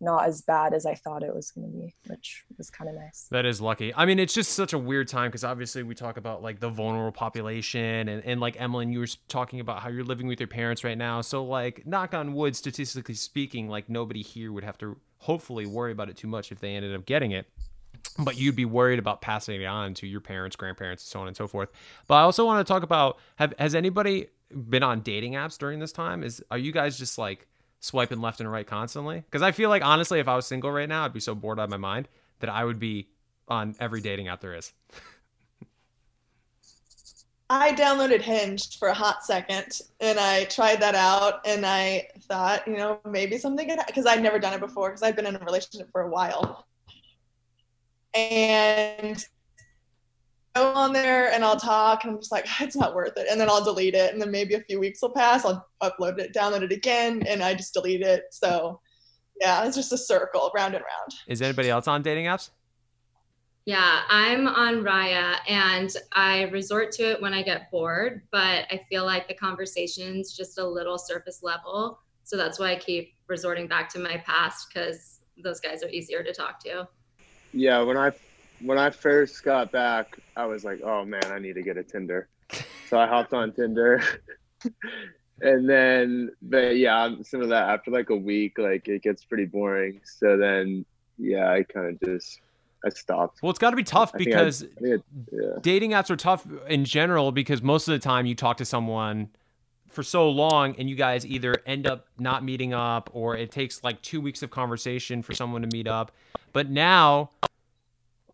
[0.00, 2.96] not as bad as I thought it was going to be, which was kind of
[2.96, 3.28] nice.
[3.30, 3.94] That is lucky.
[3.94, 6.68] I mean, it's just such a weird time because obviously we talk about like the
[6.68, 10.48] vulnerable population and, and like Emmeline, you were talking about how you're living with your
[10.48, 11.22] parents right now.
[11.22, 15.92] So like knock on wood, statistically speaking, like nobody here would have to hopefully worry
[15.92, 17.46] about it too much if they ended up getting it.
[18.18, 21.28] But you'd be worried about passing it on to your parents, grandparents, and so on
[21.28, 21.70] and so forth.
[22.06, 25.80] But I also want to talk about have has anybody been on dating apps during
[25.80, 26.22] this time?
[26.22, 27.46] Is are you guys just like
[27.80, 29.20] swiping left and right constantly?
[29.20, 31.58] Because I feel like honestly, if I was single right now, I'd be so bored
[31.58, 32.08] out of my mind
[32.40, 33.08] that I would be
[33.48, 34.72] on every dating app there is.
[37.48, 42.66] I downloaded Hinge for a hot second and I tried that out and I thought,
[42.66, 45.36] you know, maybe something could because I'd never done it before because I'd been in
[45.36, 46.66] a relationship for a while.
[48.16, 49.24] And
[50.56, 53.26] go on there and I'll talk and I'm just like, it's not worth it.
[53.30, 54.12] And then I'll delete it.
[54.12, 55.44] And then maybe a few weeks will pass.
[55.44, 58.24] I'll upload it, download it again, and I just delete it.
[58.30, 58.80] So
[59.40, 61.14] yeah, it's just a circle round and round.
[61.28, 62.50] Is anybody else on dating apps?
[63.66, 68.80] Yeah, I'm on Raya and I resort to it when I get bored, but I
[68.88, 71.98] feel like the conversation's just a little surface level.
[72.22, 76.22] So that's why I keep resorting back to my past because those guys are easier
[76.22, 76.86] to talk to.
[77.56, 78.12] Yeah, when I
[78.60, 81.82] when I first got back, I was like, oh man, I need to get a
[81.82, 82.28] Tinder.
[82.88, 84.02] So I hopped on Tinder.
[85.40, 89.46] and then but yeah, some of that after like a week, like it gets pretty
[89.46, 90.00] boring.
[90.04, 90.84] So then
[91.18, 92.40] yeah, I kind of just
[92.84, 93.42] I stopped.
[93.42, 95.40] Well, it's got to be tough I think I- because I it- yeah.
[95.62, 99.30] dating apps are tough in general because most of the time you talk to someone
[99.96, 103.82] for so long and you guys either end up not meeting up or it takes
[103.82, 106.12] like two weeks of conversation for someone to meet up.
[106.52, 107.30] But now,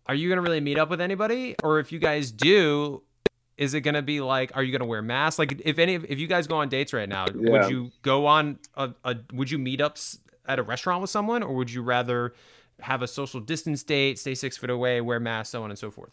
[0.07, 1.55] are you going to really meet up with anybody?
[1.63, 3.03] Or if you guys do,
[3.57, 5.39] is it going to be like, are you going to wear masks?
[5.39, 7.51] Like if any, if you guys go on dates right now, Yeah.
[7.53, 9.97] would you go on a, a, would you meet up
[10.47, 12.35] at a restaurant with someone or would you rather
[12.81, 15.91] have a social distance date, stay six foot away, wear masks, so on and so
[15.91, 16.11] forth?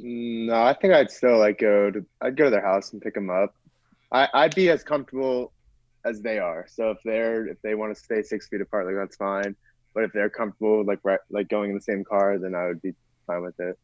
[0.00, 3.14] No, I think I'd still like go to I'd go to their house and pick
[3.14, 3.54] them up.
[4.12, 5.52] I I'd be as comfortable
[6.04, 6.66] as they are.
[6.68, 9.56] So if they're if they want to stay six feet apart, like that's fine.
[9.94, 12.82] But if they're comfortable like right like going in the same car, then I would
[12.82, 12.94] be
[13.26, 13.78] fine with it.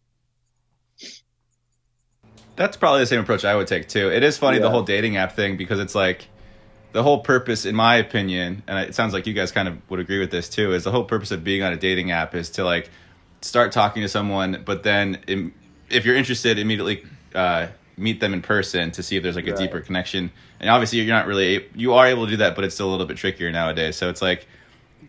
[2.57, 4.11] That's probably the same approach I would take too.
[4.11, 6.29] It is funny the whole dating app thing because it's like
[6.93, 9.99] the whole purpose, in my opinion, and it sounds like you guys kind of would
[9.99, 12.51] agree with this too, is the whole purpose of being on a dating app is
[12.51, 12.91] to like
[13.41, 15.53] start talking to someone, but then
[15.91, 17.05] if you're interested, immediately
[17.35, 19.53] uh, meet them in person to see if there's like a Right.
[19.53, 20.31] deeper connection.
[20.61, 22.93] And obviously, you're not really you are able to do that, but it's still a
[22.93, 23.97] little bit trickier nowadays.
[23.97, 24.47] So it's like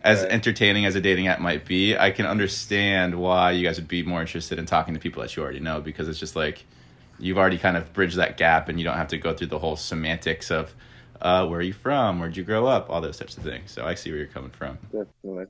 [0.02, 0.30] as Right.
[0.30, 4.02] entertaining as a dating app might be, I can understand why you guys would be
[4.02, 6.64] more interested in talking to people that you already know because it's just like
[7.18, 9.58] you've already kind of bridged that gap, and you don't have to go through the
[9.58, 10.74] whole semantics of
[11.22, 13.72] uh, where are you from, where'd you grow up, all those types of things.
[13.72, 14.78] So I see where you're coming from.
[14.92, 15.46] Definitely.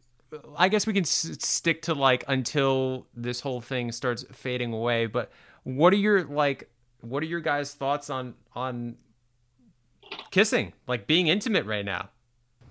[0.57, 5.07] I guess we can s- stick to like until this whole thing starts fading away.
[5.07, 5.31] But
[5.63, 6.69] what are your like?
[7.01, 8.97] What are your guys' thoughts on on
[10.31, 10.73] kissing?
[10.87, 12.11] Like being intimate right now?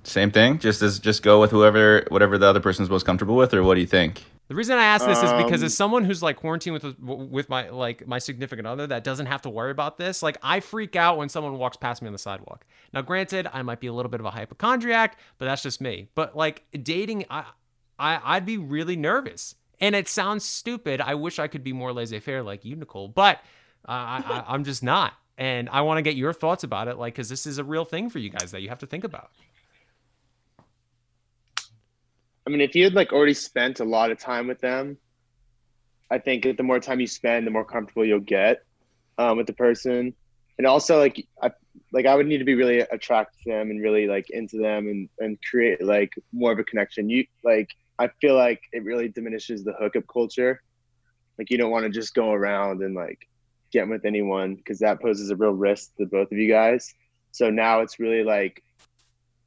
[0.04, 0.60] Same thing.
[0.60, 3.76] Just as just go with whoever, whatever the other person's most comfortable with, or what
[3.76, 4.24] do you think?
[4.48, 7.50] The reason I ask this is because Um, as someone who's like quarantined with with
[7.50, 10.96] my like my significant other that doesn't have to worry about this, like I freak
[10.96, 12.64] out when someone walks past me on the sidewalk.
[12.94, 16.10] Now, granted, I might be a little bit of a hypochondriac, but that's just me.
[16.14, 17.46] But like dating, I,
[17.98, 21.02] I I'd be really nervous, and it sounds stupid.
[21.02, 23.38] I wish I could be more laissez-faire like you, Nicole, but
[23.88, 25.14] uh, I, I I'm just not.
[25.38, 27.84] And I want to get your thoughts about it, like because this is a real
[27.84, 29.32] thing for you guys that you have to think about.
[32.46, 34.98] I mean, if you had like already spent a lot of time with them,
[36.12, 38.64] I think that the more time you spend, the more comfortable you'll get
[39.18, 40.14] um, with the person.
[40.58, 41.52] And also, like, I
[41.92, 44.88] like I would need to be really attracted to them and really like into them
[44.88, 47.10] and and create like more of a connection.
[47.10, 47.70] You like,
[48.00, 50.62] I feel like it really diminishes the hookup culture.
[51.38, 53.28] Like, you don't want to just go around and like
[53.72, 56.94] get with anyone because that poses a real risk to both of you guys.
[57.32, 58.64] So now it's really like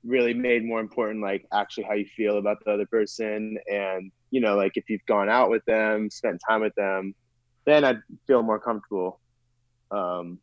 [0.04, 4.40] really made more important like actually how you feel about the other person and you
[4.40, 7.14] know like if you've gone out with them spent time with them
[7.66, 9.20] then i'd feel more comfortable
[9.90, 10.38] um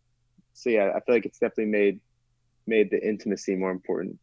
[0.53, 1.99] so yeah i feel like it's definitely made
[2.67, 4.19] made the intimacy more important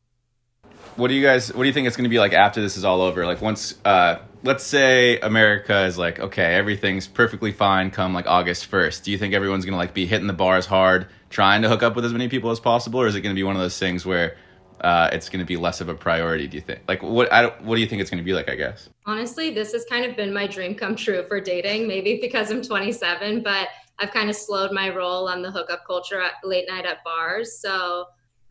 [0.97, 1.53] What do you guys?
[1.53, 3.25] What do you think it's going to be like after this is all over?
[3.25, 7.91] Like once, uh, let's say America is like, okay, everything's perfectly fine.
[7.91, 10.67] Come like August first, do you think everyone's going to like be hitting the bars
[10.67, 13.35] hard, trying to hook up with as many people as possible, or is it going
[13.35, 14.37] to be one of those things where
[14.81, 16.49] uh, it's going to be less of a priority?
[16.49, 16.81] Do you think?
[16.89, 17.33] Like, what?
[17.33, 18.51] I what do you think it's going to be like?
[18.51, 18.89] I guess.
[19.07, 22.63] Honestly, this has kind of been my dream come true for dating, maybe because I'm
[22.63, 23.69] 27, but
[23.99, 27.59] I've kind of slowed my role on the hookup culture at late night at bars.
[27.61, 28.07] So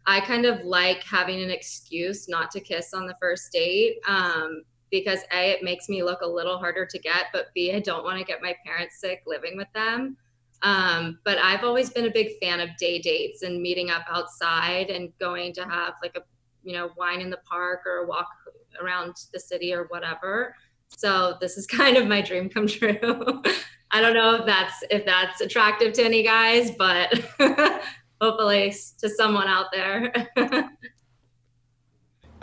[0.05, 4.63] I kind of like having an excuse not to kiss on the first date um,
[4.89, 8.03] because A, it makes me look a little harder to get, but B, I don't
[8.03, 10.17] want to get my parents sick living with them.
[10.64, 14.89] Um, but I've always been a big fan of day dates and meeting up outside
[14.89, 16.22] and going to have like a,
[16.64, 18.28] you know, wine in the park or a walk
[18.82, 20.55] around the city or whatever.
[20.89, 22.97] So this is kind of my dream come true.
[23.93, 27.14] I don't know if that's if that's attractive to any guys, but
[28.22, 30.14] hopefully to someone out there.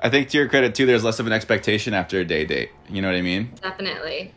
[0.01, 2.71] I think to your credit too, there's less of an expectation after a day date.
[2.89, 3.53] You know what I mean?
[3.63, 4.35] Definitely.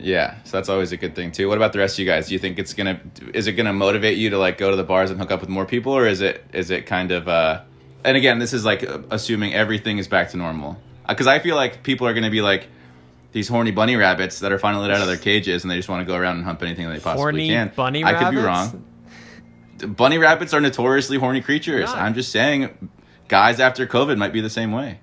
[0.00, 1.48] Yeah, so that's always a good thing too.
[1.48, 2.28] What about the rest of you guys?
[2.28, 3.00] Do you think it's gonna
[3.34, 5.48] is it gonna motivate you to like go to the bars and hook up with
[5.48, 7.62] more people, or is it is it kind of uh?
[8.04, 11.82] And again, this is like assuming everything is back to normal, because I feel like
[11.82, 12.68] people are gonna be like
[13.32, 15.88] these horny bunny rabbits that are finally let out of their cages and they just
[15.88, 17.18] want to go around and hump anything they possibly can.
[17.18, 17.72] Horny can.
[17.74, 18.84] bunny I could be wrong.
[19.96, 21.90] Bunny rabbits are notoriously horny creatures.
[21.90, 22.90] I'm just saying,
[23.28, 25.00] guys after COVID might be the same way.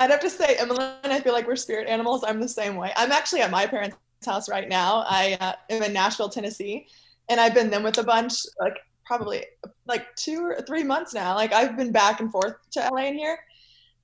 [0.00, 2.24] I'd have to say, Emmeline, I feel like we're spirit animals.
[2.26, 2.90] I'm the same way.
[2.96, 5.04] I'm actually at my parents' house right now.
[5.06, 6.88] I uh, am in Nashville, Tennessee,
[7.28, 9.44] and I've been them with a bunch, like probably
[9.86, 11.34] like two or three months now.
[11.34, 13.38] Like I've been back and forth to LA and here.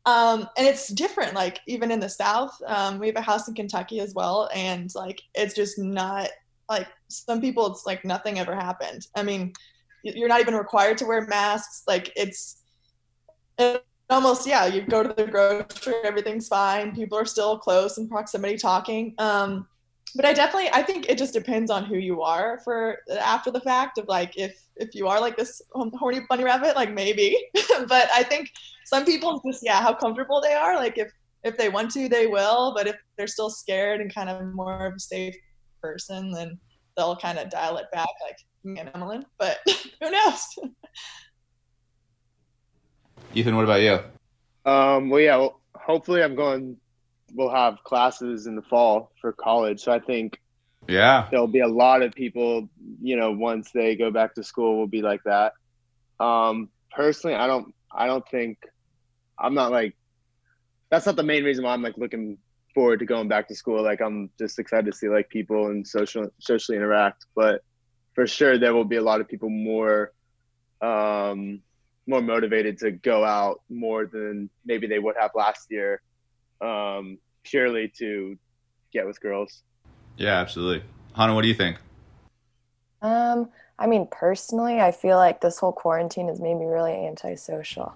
[0.04, 2.54] Um, and it's different, like even in the South.
[2.66, 6.28] Um, we have a house in Kentucky as well, and like it's just not
[6.68, 7.66] like some people.
[7.72, 9.06] It's like nothing ever happened.
[9.16, 9.54] I mean,
[10.04, 11.84] you're not even required to wear masks.
[11.88, 12.62] Like it's
[13.58, 14.66] it almost yeah.
[14.66, 16.94] You go to the grocery, everything's fine.
[16.94, 19.14] People are still close in proximity, talking.
[19.18, 19.66] Um,
[20.14, 23.60] but I definitely I think it just depends on who you are for after the
[23.60, 27.36] fact of like if if you are like this horny bunny rabbit, like maybe.
[27.88, 28.50] but I think
[28.86, 31.12] some people just yeah how comfortable they are like if
[31.44, 34.86] if they want to they will but if they're still scared and kind of more
[34.86, 35.36] of a safe
[35.82, 36.58] person then
[36.96, 39.58] they'll kind of dial it back like me and Emmeline but
[40.00, 40.58] who knows
[43.36, 43.98] Ethan, what about you?
[44.64, 45.36] Um, well, yeah.
[45.36, 46.78] Well, hopefully, I'm going.
[47.34, 50.40] We'll have classes in the fall for college, so I think
[50.88, 52.70] Yeah, there'll be a lot of people.
[53.02, 55.52] You know, once they go back to school, will be like that.
[56.18, 57.74] Um, personally, I don't.
[57.94, 58.58] I don't think.
[59.38, 59.94] I'm not like.
[60.90, 62.38] That's not the main reason why I'm like looking
[62.74, 63.82] forward to going back to school.
[63.82, 67.26] Like I'm just excited to see like people and social socially interact.
[67.34, 67.62] But
[68.14, 70.12] for sure, there will be a lot of people more.
[70.80, 71.60] Um,
[72.06, 76.00] more motivated to go out more than maybe they would have last year,
[76.60, 78.38] um, purely to
[78.92, 79.62] get with girls.
[80.16, 80.82] yeah, absolutely.
[81.14, 81.78] Hannah, what do you think?
[83.02, 87.94] Um, I mean, personally, I feel like this whole quarantine has made me really antisocial.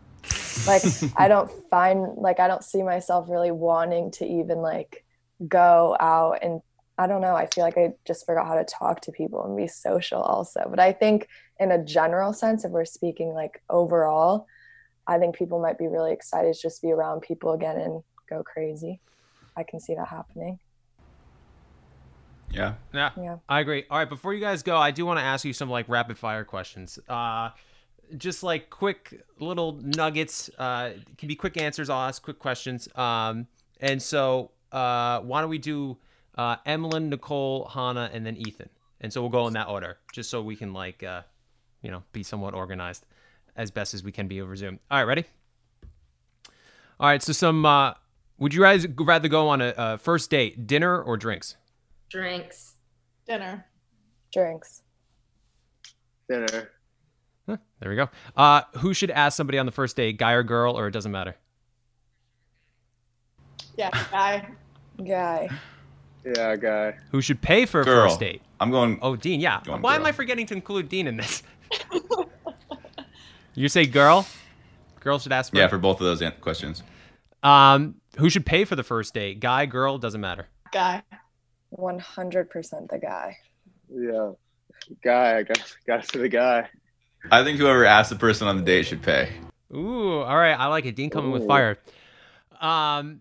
[0.66, 0.82] Like,
[1.16, 5.04] I don't find like I don't see myself really wanting to even like
[5.48, 6.60] go out and
[6.98, 7.34] I don't know.
[7.34, 10.66] I feel like I just forgot how to talk to people and be social also.
[10.68, 11.28] But I think
[11.60, 14.46] in a general sense, if we're speaking like overall,
[15.06, 18.42] I think people might be really excited to just be around people again and go
[18.42, 19.00] crazy.
[19.56, 20.58] I can see that happening.
[22.50, 22.74] Yeah.
[22.94, 23.10] Yeah.
[23.16, 23.36] Yeah.
[23.48, 23.84] I agree.
[23.90, 26.18] All right, before you guys go, I do want to ask you some like rapid
[26.18, 26.98] fire questions.
[27.08, 27.50] Uh
[28.16, 30.50] just like quick little nuggets.
[30.58, 32.88] Uh it can be quick answers, I'll ask quick questions.
[32.96, 33.46] Um
[33.80, 35.98] and so uh why don't we do
[36.36, 38.70] uh Emlyn, Nicole, Hannah, and then Ethan.
[39.00, 41.22] And so we'll go in that order, just so we can like uh
[41.82, 43.04] you know, be somewhat organized
[43.56, 44.78] as best as we can be over Zoom.
[44.90, 45.24] All right, ready?
[46.98, 47.94] All right, so some uh
[48.38, 51.56] would you guys rather go on a, a first date, dinner or drinks?
[52.08, 52.74] Drinks.
[53.26, 53.66] Dinner.
[54.32, 54.82] Drinks.
[56.28, 56.70] Dinner.
[57.46, 58.08] Huh, there we go.
[58.36, 61.12] Uh, who should ask somebody on the first date, guy or girl, or it doesn't
[61.12, 61.36] matter?
[63.76, 64.46] Yeah, guy.
[65.06, 65.48] Guy.
[66.24, 66.96] Yeah, guy.
[67.12, 68.08] Who should pay for a Girl.
[68.08, 68.42] first date?
[68.60, 68.98] I'm going.
[69.00, 69.40] Oh, Dean.
[69.40, 69.60] Yeah.
[69.64, 70.04] Going Why am.
[70.04, 71.42] I forgetting to include Dean in this?
[73.54, 74.26] You say girl.
[75.00, 75.54] Girl should ask.
[75.54, 75.70] Yeah, first?
[75.70, 76.82] for both of those questions.
[77.42, 79.40] Um, who should pay for the first date?
[79.40, 80.46] Guy, girl, doesn't matter.
[80.72, 81.02] Guy.
[81.76, 83.36] 100% the guy.
[83.92, 84.32] Yeah.
[85.02, 85.38] Guy.
[85.38, 86.68] I got got to the guy.
[87.30, 89.30] I think whoever asked the person on the date should pay.
[89.74, 90.54] Ooh, all right.
[90.54, 90.96] I like it.
[90.96, 91.78] Dean coming with fire.
[92.60, 93.20] Um,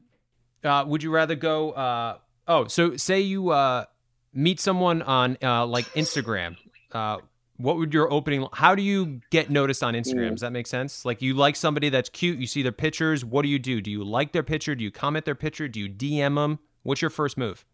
[0.64, 1.72] uh, would you rather go?
[1.72, 3.86] Uh, oh, so say you uh
[4.34, 6.56] meet someone on uh like Instagram.
[6.92, 7.18] Uh,
[7.60, 8.48] what would your opening?
[8.54, 10.28] How do you get noticed on Instagram?
[10.28, 10.32] Mm.
[10.32, 11.04] Does that make sense?
[11.04, 13.26] Like you like somebody that's cute, you see their pictures.
[13.26, 13.82] What do you do?
[13.82, 14.76] Do you like their picture?
[14.76, 15.68] Do you comment their picture?
[15.68, 16.60] Do you DM them?
[16.84, 17.66] What's your first move?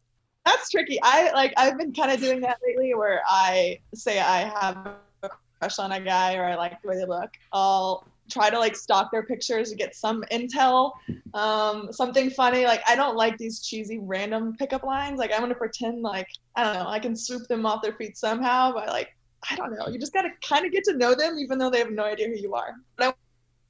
[0.44, 0.98] That's tricky.
[1.04, 5.30] I like I've been kind of doing that lately where I say I have a
[5.60, 7.30] crush on a guy or I like the way they look.
[7.54, 10.94] I'll try to like stalk their pictures to get some intel,
[11.36, 12.66] um, something funny.
[12.66, 15.20] Like I don't like these cheesy random pickup lines.
[15.20, 18.18] Like I'm gonna pretend like I don't know, I can swoop them off their feet
[18.18, 19.15] somehow, by like
[19.50, 19.88] I don't know.
[19.88, 22.28] You just gotta kind of get to know them even though they have no idea
[22.28, 22.76] who you are.
[22.98, 23.16] But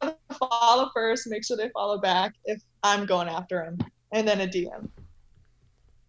[0.01, 3.89] I want to follow first, make sure they follow back if I'm going after them,
[4.11, 4.89] and then a DM.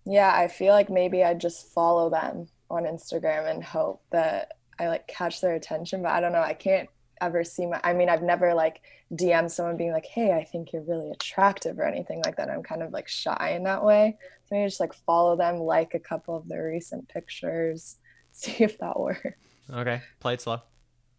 [0.05, 4.89] Yeah, I feel like maybe I'd just follow them on Instagram and hope that I
[4.89, 6.03] like catch their attention.
[6.03, 6.43] But I don't know.
[6.43, 6.89] I can't
[7.21, 8.83] ever see my, I mean, I've never like
[9.15, 12.51] DM someone being like, hey, I think you're really attractive or anything like that.
[12.51, 14.17] I'm kind of like shy in that way.
[14.45, 17.97] So maybe just like follow them, like a couple of their recent pictures,
[18.33, 19.39] see if that works.
[19.73, 20.61] Okay, play it slow.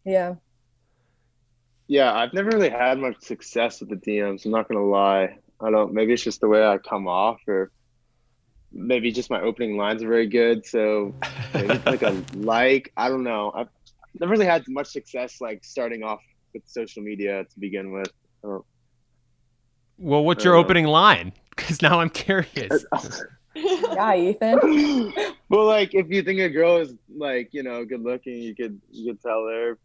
[0.06, 0.36] Yeah.
[1.88, 4.45] Yeah, I've never really had much success with the DMs.
[4.45, 5.38] I'm not gonna lie.
[5.62, 5.93] I don't.
[5.93, 7.72] Maybe it's just the way I come off, or
[8.72, 10.66] maybe just my opening lines are very good.
[10.66, 11.14] So
[11.54, 12.91] maybe like a like.
[12.98, 13.52] I don't know.
[13.56, 13.70] I've
[14.20, 16.20] never really had much success like starting off
[16.54, 18.10] with social media to begin with.
[18.43, 18.66] I don't-
[19.98, 21.34] Well, what's your Uh, opening line?
[21.56, 22.86] Because now I'm curious.
[23.93, 25.14] Yeah, Ethan.
[25.49, 28.80] well, like if you think a girl is like you know good looking, you could
[28.91, 29.78] you could tell her,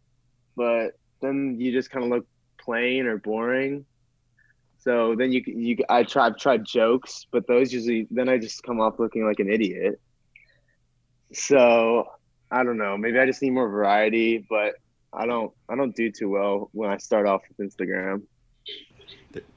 [0.55, 2.27] but then you just kind of look
[2.59, 3.85] plain or boring.
[4.79, 8.63] So then you you I try I've tried jokes, but those usually then I just
[8.63, 9.99] come off looking like an idiot.
[11.31, 12.07] So
[12.51, 12.97] I don't know.
[12.97, 14.75] Maybe I just need more variety, but
[15.11, 18.23] I don't I don't do too well when I start off with Instagram.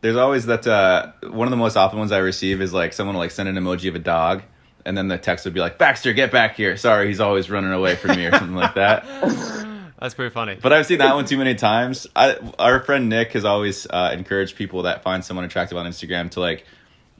[0.00, 3.14] There's always that uh, one of the most often ones I receive is like someone
[3.14, 4.42] will like send an emoji of a dog,
[4.84, 6.76] and then the text would be like, "Baxter, get back here!
[6.76, 9.04] Sorry, he's always running away from me," or something like that.
[9.98, 10.58] That's pretty funny.
[10.60, 12.06] But I've seen that one too many times.
[12.14, 16.30] I, our friend Nick has always uh, encouraged people that find someone attractive on Instagram
[16.32, 16.66] to like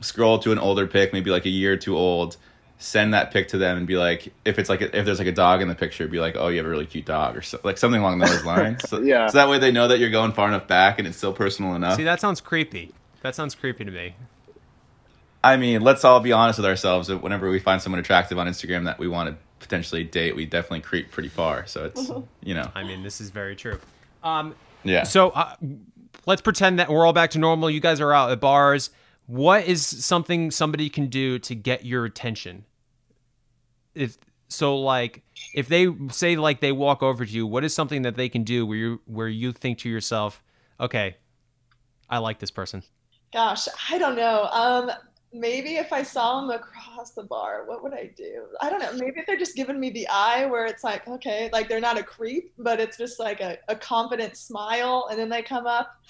[0.00, 2.36] scroll to an older pic, maybe like a year or two old,
[2.78, 5.32] send that pic to them, and be like, if it's like if there's like a
[5.32, 7.58] dog in the picture, be like, "Oh, you have a really cute dog," or so,
[7.64, 8.88] like something along those lines.
[8.88, 9.28] So, Yeah.
[9.28, 11.74] so that way they know that you're going far enough back and it's still personal
[11.74, 11.96] enough.
[11.96, 12.92] See, that sounds creepy.
[13.22, 14.14] That sounds creepy to me.
[15.42, 17.08] I mean, let's all be honest with ourselves.
[17.08, 20.44] that Whenever we find someone attractive on Instagram that we want to potentially date, we
[20.44, 21.66] definitely creep pretty far.
[21.66, 22.10] So it's
[22.42, 23.78] you know, I mean, this is very true.
[24.22, 24.54] Um,
[24.84, 25.04] yeah.
[25.04, 25.54] So uh,
[26.26, 27.70] let's pretend that we're all back to normal.
[27.70, 28.90] You guys are out at bars.
[29.26, 32.64] What is something somebody can do to get your attention?
[33.94, 34.18] If
[34.48, 35.22] so, like
[35.54, 38.44] if they say like they walk over to you, what is something that they can
[38.44, 40.42] do where you where you think to yourself,
[40.78, 41.16] okay,
[42.08, 42.82] I like this person.
[43.32, 44.44] Gosh, I don't know.
[44.52, 44.90] Um,
[45.32, 48.44] maybe if I saw them across the bar, what would I do?
[48.60, 48.92] I don't know.
[48.92, 51.98] Maybe if they're just giving me the eye where it's like, okay, like they're not
[51.98, 56.00] a creep, but it's just like a, a confident smile, and then they come up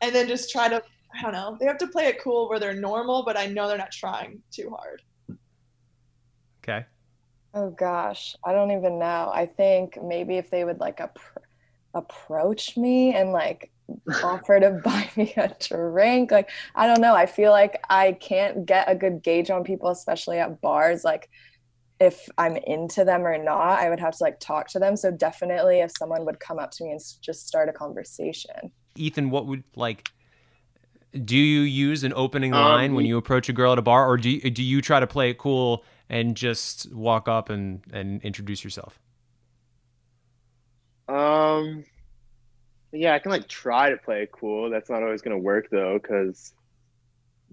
[0.00, 0.82] and then just try to,
[1.14, 3.68] I don't know, they have to play it cool where they're normal, but I know
[3.68, 5.02] they're not trying too hard.
[6.64, 6.86] Okay.
[7.54, 9.30] Oh gosh, I don't even know.
[9.32, 11.42] I think maybe if they would like appro-
[11.92, 13.70] approach me and like
[14.24, 17.14] offer to buy me a drink, like I don't know.
[17.14, 21.04] I feel like I can't get a good gauge on people, especially at bars.
[21.04, 21.28] Like
[22.00, 24.96] if I'm into them or not, I would have to like talk to them.
[24.96, 28.72] So definitely, if someone would come up to me and s- just start a conversation.
[28.96, 30.08] Ethan, what would like?
[31.12, 34.08] Do you use an opening Um, line when you approach a girl at a bar,
[34.08, 37.82] or do you, do you try to play it cool and just walk up and
[37.92, 38.98] and introduce yourself?
[41.08, 41.84] Um,
[42.92, 44.70] yeah, I can like try to play it cool.
[44.70, 46.54] That's not always gonna work though, because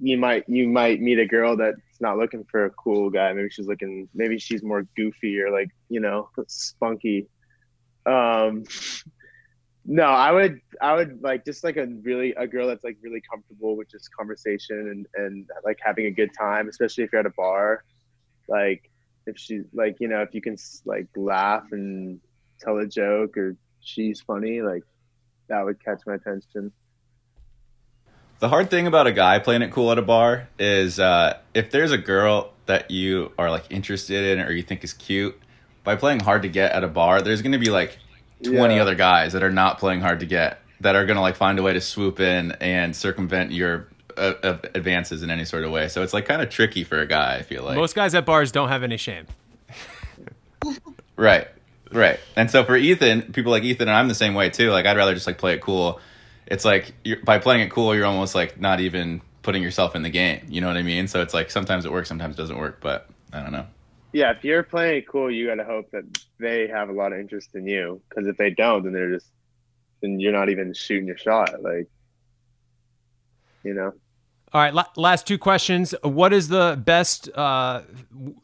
[0.01, 3.33] you might you might meet a girl that's not looking for a cool guy.
[3.33, 4.07] Maybe she's looking.
[4.13, 7.27] Maybe she's more goofy or like you know spunky.
[8.05, 8.63] Um,
[9.91, 13.21] no, I would I would like just like a really a girl that's like really
[13.27, 17.25] comfortable with just conversation and and like having a good time, especially if you're at
[17.25, 17.83] a bar.
[18.47, 18.91] Like
[19.25, 22.19] if she's like you know if you can like laugh and
[22.59, 24.83] tell a joke or she's funny, like
[25.47, 26.71] that would catch my attention.
[28.37, 31.71] The hard thing about a guy playing it cool at a bar is uh, if
[31.71, 35.37] there's a girl that you are like interested in or you think is cute,
[35.83, 37.97] by playing hard to get at a bar, there's to be like
[38.43, 38.81] 20 Yeah.
[38.81, 41.59] other guys that are not playing hard to get that are going to like find
[41.59, 43.87] a way to swoop in and circumvent your
[44.17, 45.87] uh, uh, advances in any sort of way.
[45.89, 47.75] So it's like kind of tricky for a guy, I feel like.
[47.75, 49.25] Most guys at bars don't have any shame.
[51.15, 51.47] Right.
[51.91, 52.19] Right.
[52.35, 54.71] And so for Ethan, people like Ethan and I'm the same way too.
[54.71, 55.99] Like I'd rather just like play it cool.
[56.47, 60.01] It's like you're, by playing it cool, you're almost like not even putting yourself in
[60.01, 60.45] the game.
[60.47, 61.07] You know what I mean?
[61.07, 63.65] So it's like sometimes it works, sometimes it doesn't work, but I don't know.
[64.11, 66.03] Yeah, if you're playing cool, you got to hope that
[66.39, 68.01] they have a lot of interest in you.
[68.09, 69.27] Because if they don't, then they're just
[70.01, 71.61] then you're not even shooting your shot.
[71.61, 71.87] Like,
[73.63, 73.93] you know.
[74.51, 75.93] All right, la- last two questions.
[76.01, 77.83] What is the best uh,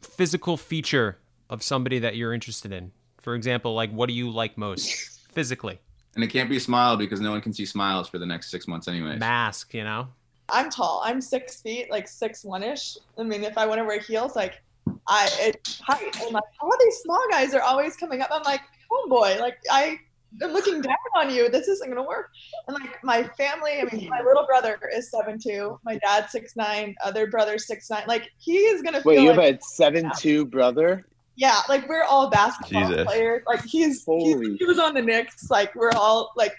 [0.01, 1.17] physical feature
[1.49, 2.91] of somebody that you're interested in?
[3.19, 5.79] For example, like what do you like most physically?
[6.13, 8.51] And it can't be a smile because no one can see smiles for the next
[8.51, 9.17] six months anyway.
[9.17, 10.09] Mask, you know.
[10.47, 11.01] I'm tall.
[11.03, 12.97] I'm six feet, like six one ish.
[13.17, 14.61] I mean, if I want to wear heels, like
[15.07, 16.15] I it height.
[16.21, 18.29] And like all these small guys are always coming up.
[18.31, 18.61] I'm like,
[18.91, 19.97] oh boy, like I
[20.41, 21.49] am looking down on you.
[21.49, 22.29] This isn't gonna work.
[22.67, 25.79] And like my family, I mean, my little brother is seven two.
[25.83, 26.95] My dad's six nine.
[27.03, 28.03] Other brother's six nine.
[28.07, 31.05] Like he is gonna feel Wait, you have a seven two brother?
[31.37, 33.05] yeah, like we're all basketball Jesus.
[33.05, 33.43] players.
[33.47, 35.49] Like he's, he's he was on the Knicks.
[35.49, 36.53] Like we're all like,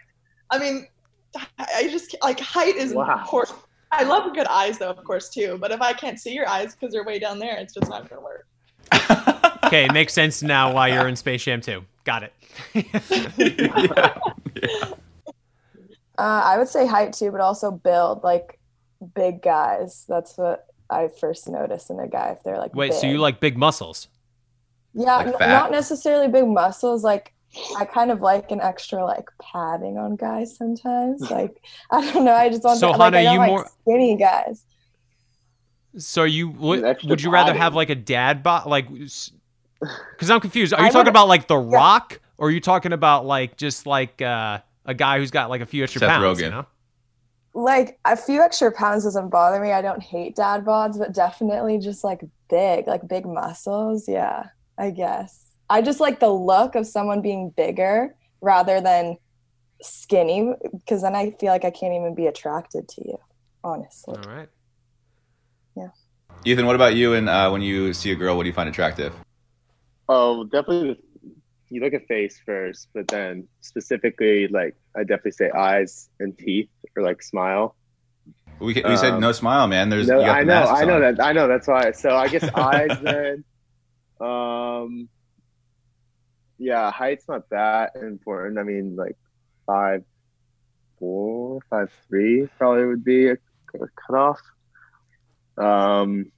[0.51, 0.87] I mean,
[1.59, 3.21] I- I just like height is Wow.
[3.21, 3.59] important.
[3.99, 5.59] I love good eyes though, of course too.
[5.61, 8.09] But if I can't see your eyes because they're way down there, it's just not
[8.09, 8.47] gonna work.
[9.67, 11.85] Okay, makes sense now why you're in Space Jam 2.
[12.05, 12.33] Got it.
[16.19, 18.59] Uh, I would say height too, but also build, like
[19.15, 20.07] big guys.
[20.09, 22.75] That's what I first notice in a guy if they're like.
[22.75, 24.09] Wait, so you like big muscles?
[24.95, 27.05] Yeah, like n- not necessarily big muscles.
[27.05, 27.35] Like
[27.79, 31.21] I kind of like an extra like padding on guys sometimes.
[31.31, 32.35] Like I don't know.
[32.35, 34.65] I just want So, to, like I don't you like more- skinny guys.
[35.99, 37.63] So you would would you rather padding.
[37.63, 40.75] have like a dad bod like because I'm confused.
[40.75, 43.57] Are you I talking would- about like The Rock or are you talking about like
[43.57, 46.41] just like uh, a guy who's got like a few extra Seth pounds?
[46.41, 46.51] You Rogen.
[46.51, 46.67] know?
[47.55, 49.73] Like a few extra pounds doesn't bother me.
[49.73, 54.07] I don't hate dad bods, but definitely just like big, like big muscles.
[54.07, 55.46] Yeah, I guess.
[55.69, 59.17] I just like the look of someone being bigger rather than
[59.83, 63.19] skinny because then I feel like I can't even be attracted to you,
[63.65, 64.17] honestly.
[64.17, 64.49] All right.
[65.77, 65.89] Yeah.
[66.45, 67.15] Ethan, what about you?
[67.15, 69.13] And uh, when you see a girl, what do you find attractive?
[70.09, 71.01] Oh, definitely.
[71.69, 76.69] You look at face first, but then specifically, like I definitely say eyes and teeth,
[76.97, 77.75] or like smile.
[78.61, 79.89] We, we said Um, no smile, man.
[79.91, 81.01] There's No, you got I the know, masks I know on.
[81.17, 81.49] that, I know.
[81.49, 81.91] That's why.
[81.91, 83.45] So I guess eyes then.
[84.21, 85.09] Um.
[86.59, 88.59] Yeah, height's not that important.
[88.59, 89.17] I mean, like
[89.67, 90.05] five,
[90.99, 94.41] four, five, three probably would be a, a cutoff.
[95.59, 96.33] Um.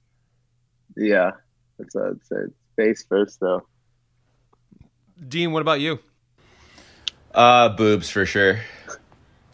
[0.97, 1.31] Yeah,
[1.77, 2.53] that's what I'd say.
[2.75, 3.65] Face first, though.
[5.25, 5.99] Dean, what about you?
[7.33, 8.59] Uh, boobs for sure.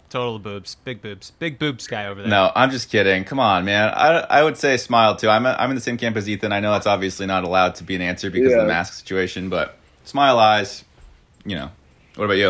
[0.09, 2.30] Total boobs, big boobs, big boobs guy over there.
[2.30, 3.26] No, I'm just kidding.
[3.26, 3.89] Come on, man.
[3.93, 5.30] I, I would say smile too.
[5.30, 6.51] I'm, a, I'm in the same camp as Ethan.
[6.51, 9.49] I know that's obviously not allowed to be an answer because of the mask situation,
[9.49, 10.83] but smile eyes,
[11.45, 11.71] you know.
[12.15, 12.49] What about you?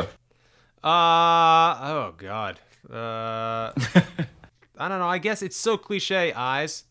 [0.83, 2.59] Uh oh god.
[2.89, 3.71] Uh
[4.77, 5.07] I don't know.
[5.07, 6.83] I guess it's so cliche eyes.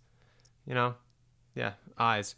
[0.66, 0.94] You know.
[1.54, 2.34] Yeah, eyes.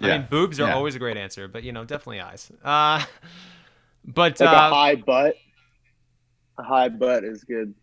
[0.00, 0.18] I Yeah.
[0.18, 0.74] mean boobs are Yeah.
[0.74, 2.52] always a great answer, but you know, definitely eyes.
[2.62, 3.04] Uh
[4.04, 5.34] but Like uh a high butt.
[6.58, 7.74] A high butt is good.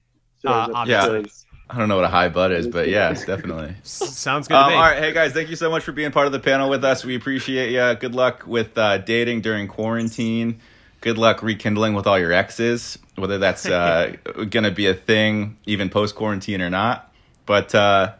[0.41, 1.23] Shows Uh, up obviously.
[1.23, 3.75] shows- I don't know what a high butt is, but yeah, definitely.
[3.83, 4.75] Sounds good Um, to me.
[4.75, 6.83] all right, hey guys, thank you so much for being part of the panel with
[6.83, 7.03] us.
[7.03, 7.95] We appreciate you.
[7.99, 10.59] Good luck with uh, dating during quarantine.
[11.01, 14.15] Good luck rekindling with all your exes, whether that's uh,
[14.49, 17.11] going to be a thing even post quarantine or not.
[17.45, 18.13] But uh,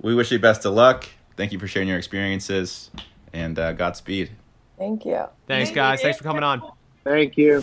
[0.00, 1.08] we wish you best of luck.
[1.36, 2.90] Thank you for sharing your experiences,
[3.32, 4.30] and uh, Godspeed.
[4.78, 5.24] Thank you.
[5.46, 6.02] Thanks, guys.
[6.02, 6.62] Thanks for coming on.
[7.04, 7.62] Thank you.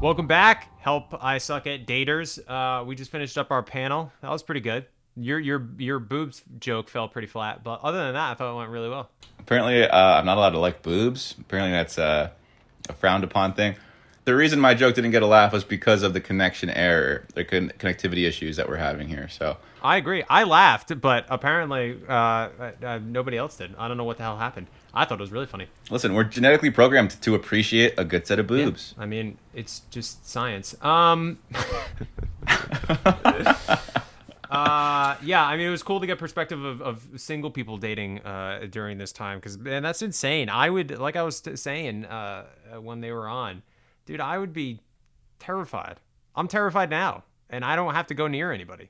[0.00, 0.70] Welcome back.
[0.78, 2.24] Help I Suck at Dating.
[2.46, 4.12] Uh, we just finished up our panel.
[4.20, 4.86] That was pretty good.
[5.16, 8.56] Your your your boobs joke fell pretty flat, but other than that, I thought it
[8.56, 9.10] went really well.
[9.40, 11.34] Apparently, uh, I'm not allowed to like boobs.
[11.40, 12.30] Apparently, that's uh,
[12.88, 13.74] a frowned upon thing.
[14.24, 17.44] The reason my joke didn't get a laugh was because of the connection error, the
[17.44, 19.28] con- connectivity issues that we're having here.
[19.28, 20.22] So I agree.
[20.30, 23.74] I laughed, but apparently uh, uh, nobody else did.
[23.76, 24.68] I don't know what the hell happened.
[24.94, 25.66] I thought it was really funny.
[25.90, 28.94] listen, we're genetically programmed to appreciate a good set of boobs.
[28.98, 30.74] I mean, it's just science.
[30.82, 31.38] Um,
[34.50, 38.20] uh, yeah, I mean, it was cool to get perspective of, of single people dating
[38.20, 40.48] uh, during this time because, man, that's insane.
[40.48, 42.44] I would, like I was t- saying uh,
[42.80, 43.62] when they were on,
[44.06, 44.80] dude, I would be
[45.38, 46.00] terrified.
[46.34, 48.88] I'm terrified now, and I don't have to go near anybody.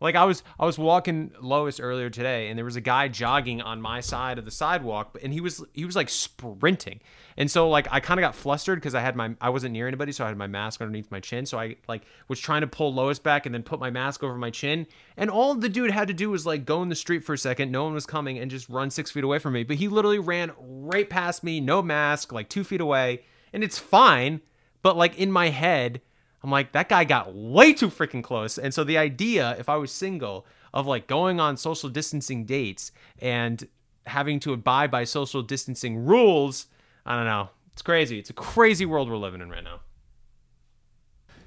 [0.00, 3.62] Like I was, I was walking Lois earlier today, and there was a guy jogging
[3.62, 7.00] on my side of the sidewalk, and he was, he was like sprinting,
[7.38, 9.88] and so like I kind of got flustered because I had my, I wasn't near
[9.88, 12.66] anybody, so I had my mask underneath my chin, so I like was trying to
[12.66, 14.86] pull Lois back and then put my mask over my chin,
[15.16, 17.38] and all the dude had to do was like go in the street for a
[17.38, 19.88] second, no one was coming, and just run six feet away from me, but he
[19.88, 24.42] literally ran right past me, no mask, like two feet away, and it's fine,
[24.82, 26.02] but like in my head.
[26.46, 28.56] I'm like, that guy got way too freaking close.
[28.56, 32.92] And so the idea, if I was single, of like going on social distancing dates
[33.18, 33.66] and
[34.06, 36.66] having to abide by social distancing rules,
[37.04, 37.50] I don't know.
[37.72, 38.20] It's crazy.
[38.20, 39.80] It's a crazy world we're living in right now.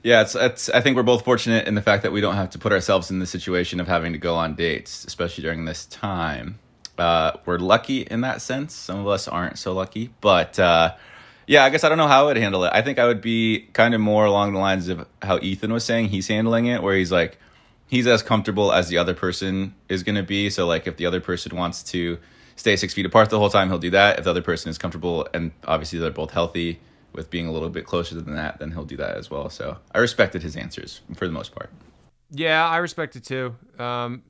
[0.03, 0.69] Yeah, it's, it's.
[0.69, 3.09] I think we're both fortunate in the fact that we don't have to put ourselves
[3.09, 6.59] in the situation of having to go on dates, especially during this time.
[6.97, 8.75] Uh, we're lucky in that sense.
[8.75, 10.95] Some of us aren't so lucky, but uh,
[11.49, 12.71] yeah, I guess I don't know how I would handle it.
[12.75, 15.83] I think I would be kind of more along the lines of how Ethan was
[15.83, 17.39] saying he's handling it, where he's like
[17.87, 20.51] he's as comfortable as the other person is going to be.
[20.51, 22.19] So like if the other person wants to
[22.55, 24.19] stay six feet apart the whole time, he'll do that.
[24.19, 26.79] If the other person is comfortable and obviously they're both healthy
[27.13, 29.49] with being a little bit closer than that, then he'll do that as well.
[29.49, 31.71] So I respected his answers for the most part.
[32.29, 33.55] Yeah, I respect it too.
[33.79, 34.21] Um,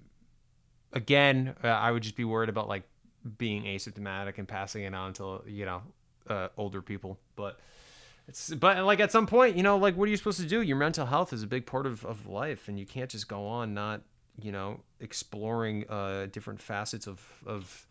[0.93, 2.84] again, uh, I would just be worried about like
[3.38, 5.82] being asymptomatic and passing it on to you know
[6.30, 7.17] uh, older people.
[7.36, 7.59] But
[8.27, 10.61] it's but like at some point, you know, like what are you supposed to do?
[10.61, 13.45] Your mental health is a big part of of life, and you can't just go
[13.47, 14.01] on not
[14.41, 17.88] you know exploring uh, different facets of of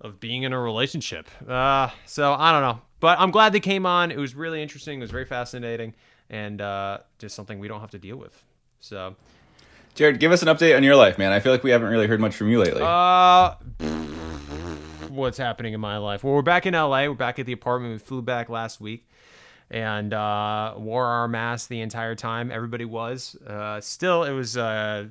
[0.00, 1.28] of being in a relationship.
[1.46, 4.10] Uh, so I don't know, but I'm glad they came on.
[4.10, 4.98] It was really interesting.
[4.98, 5.94] It was very fascinating,
[6.30, 8.44] and uh, just something we don't have to deal with.
[8.80, 9.16] So.
[9.94, 11.32] Jared, give us an update on your life, man.
[11.32, 12.82] I feel like we haven't really heard much from you lately.
[12.82, 13.54] Uh,
[15.18, 16.22] what's happening in my life?
[16.22, 17.06] Well, we're back in LA.
[17.06, 17.92] We're back at the apartment.
[17.92, 19.08] We flew back last week
[19.70, 22.50] and uh, wore our masks the entire time.
[22.50, 23.36] Everybody was.
[23.46, 25.06] Uh, still, it was, uh,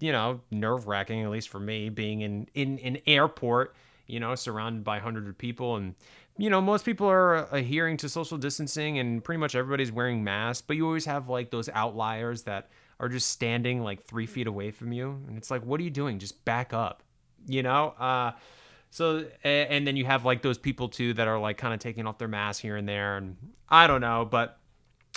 [0.00, 3.74] you know, nerve wracking, at least for me, being in, in an airport,
[4.06, 5.76] you know, surrounded by hundreds of people.
[5.76, 5.94] And,
[6.36, 10.62] you know, most people are adhering to social distancing and pretty much everybody's wearing masks,
[10.66, 14.72] but you always have like those outliers that are just standing like three feet away
[14.72, 15.22] from you.
[15.28, 16.18] And it's like, what are you doing?
[16.18, 17.02] Just back up,
[17.46, 17.94] you know?
[17.98, 18.32] Uh,
[18.94, 22.06] so, and then you have like those people too that are like kind of taking
[22.06, 23.16] off their mask here and there.
[23.16, 23.36] And
[23.68, 24.56] I don't know, but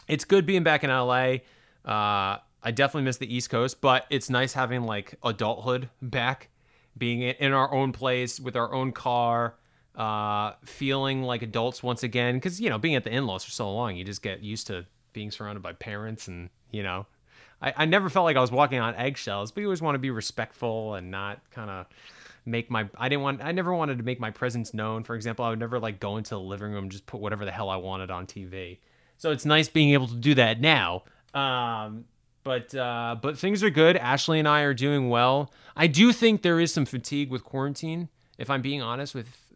[0.08, 1.42] it's good being back in LA.
[1.86, 6.50] Uh, I definitely miss the East Coast, but it's nice having like adulthood back,
[6.98, 9.54] being in our own place with our own car,
[9.94, 12.42] uh, feeling like adults once again.
[12.42, 14.66] Cause, you know, being at the in laws for so long, you just get used
[14.68, 17.06] to being surrounded by parents and, you know,
[17.62, 20.00] I, I never felt like I was walking on eggshells, but you always want to
[20.00, 21.86] be respectful and not kind of
[22.48, 25.04] make my I didn't want I never wanted to make my presence known.
[25.04, 27.46] For example, I would never like go into the living room and just put whatever
[27.46, 28.80] the hell I wanted on TV.
[29.18, 31.04] So it's nice being able to do that now.
[31.34, 32.06] Um,
[32.44, 33.98] but uh, but things are good.
[33.98, 35.52] Ashley and I are doing well.
[35.76, 38.10] I do think there is some fatigue with quarantine.
[38.38, 39.52] If I'm being honest with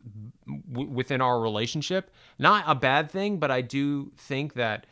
[0.71, 4.85] w- within our relationship, not a bad thing, but I do think that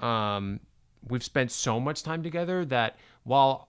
[0.00, 0.60] um,
[1.08, 3.68] we've spent so much time together that while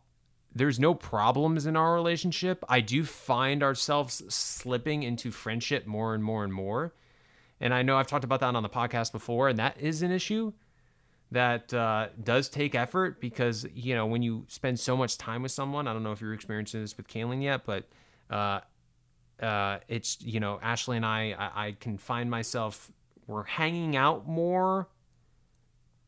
[0.55, 6.23] there's no problems in our relationship, I do find ourselves slipping into friendship more and
[6.23, 6.93] more and more.
[7.59, 10.11] And I know I've talked about that on the podcast before, and that is an
[10.11, 10.53] issue
[11.31, 15.51] that uh, does take effort because, you know, when you spend so much time with
[15.51, 17.89] someone, I don't know if you're experiencing this with Caelynn yet, but
[18.29, 18.61] uh,
[19.43, 22.91] uh, it's, you know, Ashley and I, I, I can find myself,
[23.27, 24.87] we're hanging out more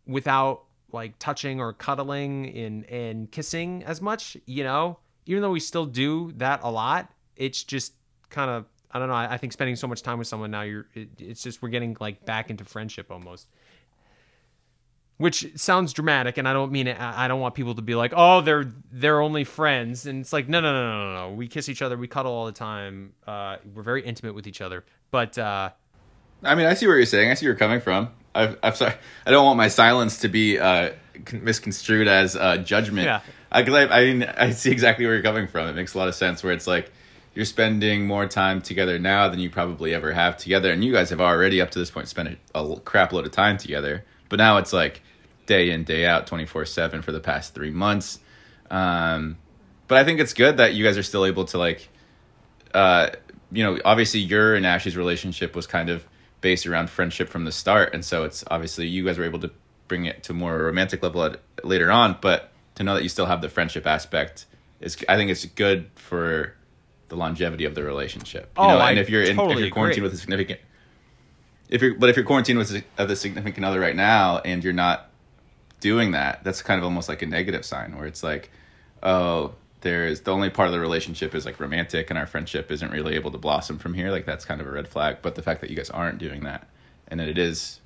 [0.05, 4.99] without like touching or cuddling and and kissing as much, you know.
[5.25, 7.93] Even though we still do that a lot, it's just
[8.29, 9.15] kind of I don't know.
[9.15, 11.69] I, I, think spending so much time with someone now, you're it, it's just we're
[11.69, 13.47] getting like back into friendship almost.
[15.17, 16.99] Which sounds dramatic, and I don't mean it.
[16.99, 20.47] I don't want people to be like, "Oh, they're they're only friends," and it's like,
[20.47, 21.35] no, no, no, no, no.
[21.35, 23.13] We kiss each other, we cuddle all the time.
[23.25, 24.85] Uh, we're very intimate with each other.
[25.09, 25.71] But uh,
[26.43, 27.31] I mean, I see where you're saying.
[27.31, 28.09] I see where you're coming from.
[28.38, 28.93] I am sorry.
[29.25, 30.91] I don't want my silence to be uh,
[31.33, 33.05] misconstrued as uh, judgment.
[33.05, 33.21] Yeah.
[33.53, 35.67] Because I, I, I, mean, I see exactly where you're coming from.
[35.67, 36.43] It makes a lot of sense.
[36.43, 36.91] Where it's like
[37.33, 41.09] you're spending more time together now than you probably ever have together, and you guys
[41.09, 44.05] have already up to this point spent a, a crap load of time together.
[44.29, 45.01] But now it's like
[45.45, 48.19] day in day out, twenty four seven for the past three months.
[48.69, 49.38] Um,
[49.88, 51.88] but I think it's good that you guys are still able to like,
[52.73, 53.09] uh,
[53.51, 56.05] you know, obviously your and Ash's relationship was kind of
[56.41, 59.51] based around friendship from the start, and so it's obviously you guys were able to
[59.88, 62.17] bring it to more romantic level at, later on.
[62.21, 64.45] But to know that you still have the friendship aspect
[64.79, 66.53] is, I think, it's good for
[67.09, 68.51] the longevity of the relationship.
[68.57, 68.79] You oh, know?
[68.79, 70.09] and I if you're in, totally if you're quarantined agree.
[70.09, 70.59] with a significant,
[71.69, 75.09] if you're but if you're quarantined with a, significant other right now and you're not
[75.79, 78.51] doing that, that's kind of almost like a negative sign where it's like,
[79.03, 79.53] oh,
[79.88, 83.15] there's the only part of the relationship is like romantic and our friendship isn't really
[83.15, 84.11] able to blossom from here.
[84.11, 85.19] Like that's kind of a red flag.
[85.21, 86.67] But the fact that you guys aren't doing that
[87.07, 87.79] and that it is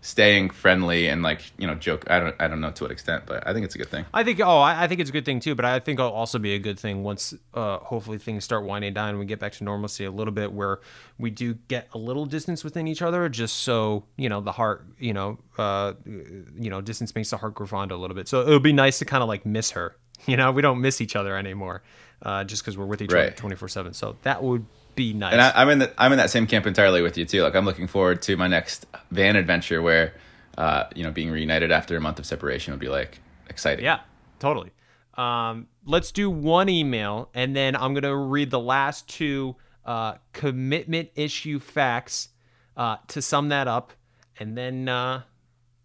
[0.00, 3.24] staying friendly and like you know joke i don't i don't know to what extent
[3.24, 4.04] but i think it's a good thing.
[4.12, 6.12] I think oh I, I think it's a good thing too, but I think it'll
[6.12, 9.38] also be a good thing once uh, hopefully things start winding down and we get
[9.38, 10.80] back to normalcy a little bit where
[11.18, 14.84] we do get a little distance within each other just so you know the heart
[14.98, 18.28] you know uh, you know distance makes the heart grow fond a little bit.
[18.28, 19.96] So it would be nice to kind of like miss her
[20.26, 21.82] you know we don't miss each other anymore
[22.22, 25.42] uh, just because we're with each other 24 7 so that would be nice and
[25.42, 27.64] I, i'm in the, i'm in that same camp entirely with you too like i'm
[27.64, 30.14] looking forward to my next van adventure where
[30.56, 33.18] uh you know being reunited after a month of separation would be like
[33.48, 34.00] exciting Yeah,
[34.38, 34.72] totally.
[35.14, 41.10] Um, let's do one email, and then I'm gonna read the last two uh, commitment
[41.14, 42.30] issue facts
[42.76, 43.92] uh, to sum that up,
[44.38, 45.22] and then uh,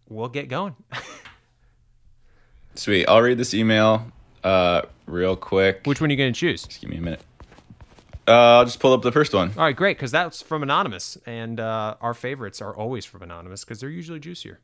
[0.08, 0.74] we'll get going.
[2.74, 3.06] Sweet.
[3.06, 4.10] I'll read this email.
[4.44, 5.82] Uh, real quick.
[5.84, 6.64] Which one are you going to choose?
[6.64, 7.20] Just give me a minute.
[8.28, 9.50] Uh, I'll just pull up the first one.
[9.56, 13.64] All right, great, because that's from Anonymous, and uh, our favorites are always from Anonymous
[13.64, 14.60] because they're usually juicier.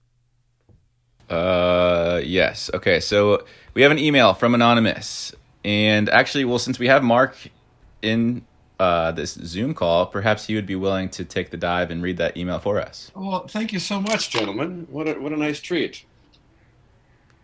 [1.28, 2.70] Uh, yes.
[2.72, 5.34] Okay, so we have an email from Anonymous.
[5.64, 7.36] And actually, well, since we have Mark
[8.02, 8.46] in
[8.78, 12.18] uh, this Zoom call, perhaps he would be willing to take the dive and read
[12.18, 13.10] that email for us.
[13.16, 14.86] Well, thank you so much, gentlemen.
[14.88, 16.04] What a, what a nice treat.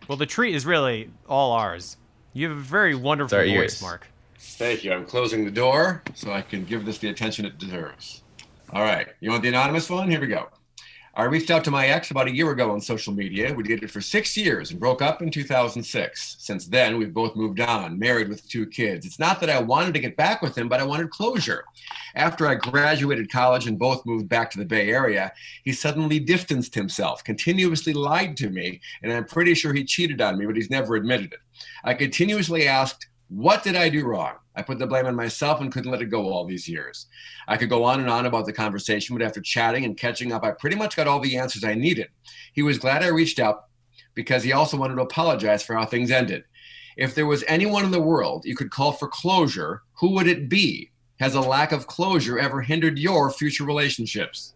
[0.07, 1.97] Well, the treat is really all ours.
[2.33, 3.81] You have a very wonderful our voice, ears.
[3.81, 4.07] Mark.
[4.37, 4.91] Thank you.
[4.91, 8.23] I'm closing the door so I can give this the attention it deserves.
[8.71, 9.07] All right.
[9.19, 10.09] You want the anonymous one?
[10.09, 10.49] Here we go.
[11.15, 13.53] I reached out to my ex about a year ago on social media.
[13.53, 16.37] We it for six years and broke up in 2006.
[16.39, 19.05] Since then, we've both moved on, married with two kids.
[19.05, 21.65] It's not that I wanted to get back with him, but I wanted closure.
[22.15, 25.31] After I graduated college and both moved back to the Bay Area,
[25.63, 30.39] he suddenly distanced himself, continuously lied to me, and I'm pretty sure he cheated on
[30.39, 31.39] me, but he's never admitted it.
[31.83, 33.05] I continuously asked,
[33.35, 34.35] What did I do wrong?
[34.55, 37.07] I put the blame on myself and couldn't let it go all these years.
[37.47, 40.43] I could go on and on about the conversation, but after chatting and catching up,
[40.43, 42.09] I pretty much got all the answers I needed.
[42.53, 43.65] He was glad I reached out
[44.13, 46.43] because he also wanted to apologize for how things ended.
[46.95, 50.47] If there was anyone in the world you could call for closure, who would it
[50.47, 50.91] be?
[51.19, 54.52] Has a lack of closure ever hindered your future relationships?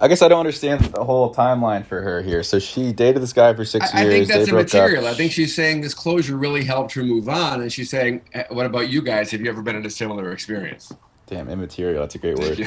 [0.00, 2.42] I guess I don't understand the whole timeline for her here.
[2.42, 5.06] So she dated this guy for six I, I think that's immaterial.
[5.06, 8.44] I think she's saying this closure really helped her move on, and she's saying, eh,
[8.50, 9.30] "What about you guys?
[9.32, 10.92] Have you ever been in a similar experience?"
[11.26, 12.00] Damn, immaterial.
[12.00, 12.64] That's a great word.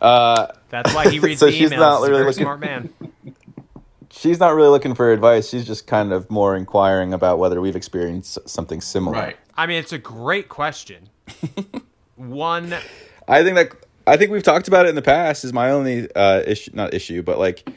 [0.00, 1.78] Uh, That's why he reads so the she's emails.
[1.78, 2.90] not He's a really very looking- smart man.
[4.10, 5.48] she's not really looking for advice.
[5.48, 9.16] She's just kind of more inquiring about whether we've experienced something similar.
[9.16, 9.36] Right.
[9.56, 11.08] I mean, it's a great question.
[12.16, 12.74] One,
[13.28, 13.72] I think that
[14.06, 15.44] I think we've talked about it in the past.
[15.44, 17.68] Is my only uh, issue, not issue, but like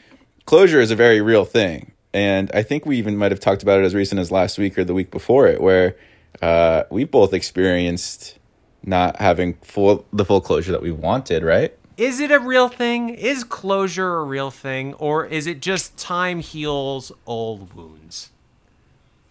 [0.44, 3.80] closure is a very real thing, and I think we even might have talked about
[3.80, 5.96] it as recent as last week or the week before it, where
[6.42, 8.38] uh, we both experienced
[8.82, 11.42] not having full the full closure that we wanted.
[11.42, 11.76] Right?
[11.96, 13.10] is it a real thing?
[13.10, 18.30] Is closure a real thing, or is it just time heals old wounds?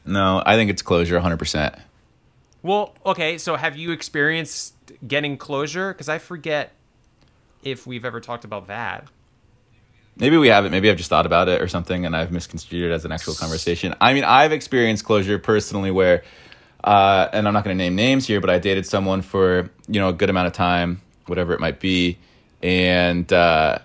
[0.05, 1.75] No, I think it's closure, hundred percent.
[2.63, 4.73] Well, okay, so have you experienced
[5.07, 5.93] getting closure?
[5.93, 6.71] Because I forget
[7.65, 9.09] if we've ever talked about that.
[10.17, 10.71] Maybe we haven't.
[10.71, 13.33] Maybe I've just thought about it or something, and I've misconstrued it as an actual
[13.33, 13.93] conversation.
[13.99, 16.23] I mean, I've experienced closure personally, where,
[16.85, 19.99] uh, and I'm not going to name names here, but I dated someone for you
[19.99, 22.17] know a good amount of time, whatever it might be,
[22.63, 23.79] and uh,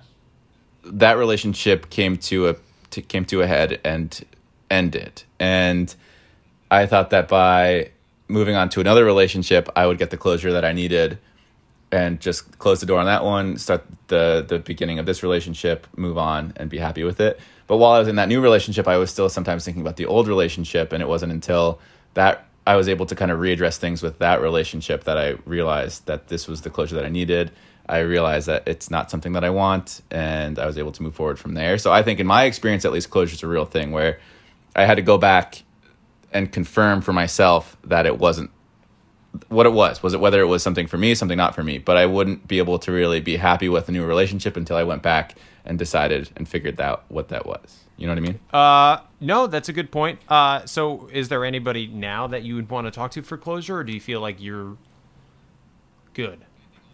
[0.85, 2.57] that relationship came to a
[2.91, 4.25] to, came to a head and
[4.71, 5.25] ended.
[5.41, 5.93] And
[6.71, 7.91] I thought that by
[8.29, 11.19] moving on to another relationship, I would get the closure that I needed
[11.93, 15.87] and just close the door on that one, start the the beginning of this relationship,
[15.97, 17.41] move on and be happy with it.
[17.67, 20.07] But while I was in that new relationship, I was still sometimes thinking about the
[20.07, 21.81] old relationship and it wasn't until
[22.15, 26.07] that I was able to kind of readdress things with that relationship that I realized
[26.07, 27.51] that this was the closure that I needed.
[27.89, 31.15] I realized that it's not something that I want and I was able to move
[31.15, 31.79] forward from there.
[31.79, 34.21] So I think in my experience at least closure is a real thing where
[34.77, 35.63] I had to go back
[36.33, 38.51] and confirm for myself that it wasn't
[39.49, 40.03] what it was.
[40.03, 41.79] Was it whether it was something for me, something not for me?
[41.79, 44.83] But I wouldn't be able to really be happy with a new relationship until I
[44.83, 47.85] went back and decided and figured out what that was.
[47.97, 48.41] You know what I mean?
[48.53, 50.21] Uh, no, that's a good point.
[50.29, 53.77] Uh, so is there anybody now that you would want to talk to for closure,
[53.77, 54.79] or do you feel like you're
[56.15, 56.41] good?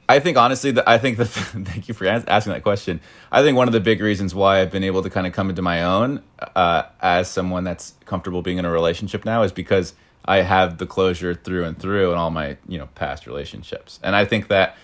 [0.09, 3.01] I think honestly that I think that thank you for asking that question.
[3.33, 5.51] I think one of the big reasons why I've been able to kind of come
[5.51, 6.23] into my own
[6.55, 9.95] uh, as someone that's comfortable being in a relationship now is because
[10.29, 14.17] I have the closure through and through in all my you know past relationships, and
[14.17, 14.77] I think that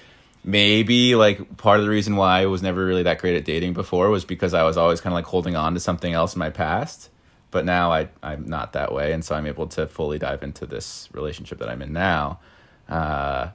[0.45, 3.75] maybe like part of the reason why I was never really that great at dating
[3.75, 6.39] before was because I was always kind of like holding on to something else in
[6.39, 7.11] my past.
[7.51, 10.67] But now I I'm not that way, and so I'm able to fully dive into
[10.67, 12.41] this relationship that I'm in now.
[12.89, 13.49] Uh,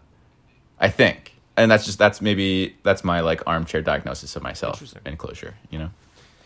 [0.79, 5.17] I think, and that's just that's maybe that's my like armchair diagnosis of myself in
[5.17, 5.55] closure.
[5.69, 5.89] You know,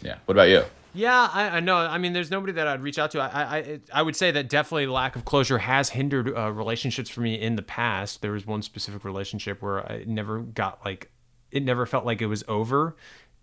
[0.02, 0.18] yeah.
[0.26, 0.64] What about you?
[0.94, 1.78] Yeah, I, I know.
[1.78, 3.20] I mean, there's nobody that I'd reach out to.
[3.20, 7.22] I, I, I would say that definitely lack of closure has hindered uh, relationships for
[7.22, 8.22] me in the past.
[8.22, 11.10] There was one specific relationship where I never got like,
[11.50, 12.98] it never felt like it was over,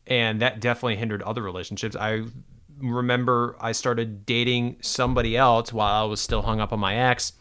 [0.06, 1.96] and that definitely hindered other relationships.
[1.96, 2.24] I
[2.80, 7.32] remember I started dating somebody else while I was still hung up on my ex,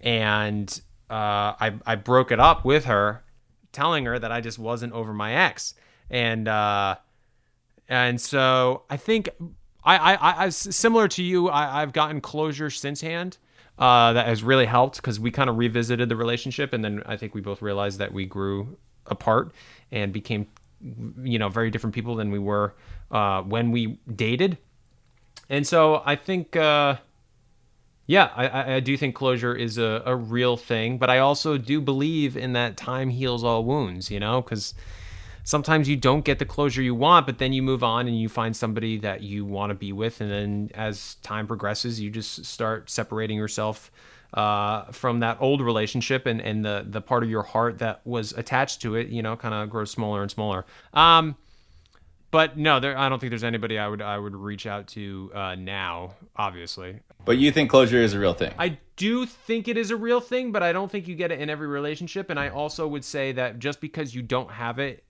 [0.00, 0.68] and
[1.08, 3.24] uh, I I broke it up with her,
[3.72, 5.72] telling her that I just wasn't over my ex,
[6.10, 6.46] and.
[6.48, 6.96] Uh,
[7.88, 9.28] and so I think
[9.84, 13.38] I, I, I, similar to you, I, I've gotten closure since hand.
[13.78, 17.16] Uh, that has really helped because we kind of revisited the relationship, and then I
[17.16, 18.76] think we both realized that we grew
[19.06, 19.52] apart
[19.92, 20.48] and became,
[21.22, 22.74] you know, very different people than we were
[23.12, 24.58] uh, when we dated.
[25.48, 26.96] And so I think, uh,
[28.06, 31.56] Yeah, I- I, I do think closure is a, a real thing, but I also
[31.58, 34.74] do believe in that time heals all wounds, you know, because
[35.48, 38.28] sometimes you don't get the closure you want, but then you move on and you
[38.28, 40.20] find somebody that you want to be with.
[40.20, 43.90] And then as time progresses, you just start separating yourself
[44.34, 48.32] uh, from that old relationship and, and the, the part of your heart that was
[48.32, 50.66] attached to it, you know, kind of grows smaller and smaller.
[50.92, 51.34] Um,
[52.30, 55.30] but no, there, I don't think there's anybody I would I would reach out to
[55.34, 56.16] uh, now.
[56.36, 58.52] Obviously, But you think closure is a real thing?
[58.58, 61.40] I do think it is a real thing, but I don't think you get it
[61.40, 62.28] in every relationship.
[62.28, 65.04] And I also would say that just because you don't have it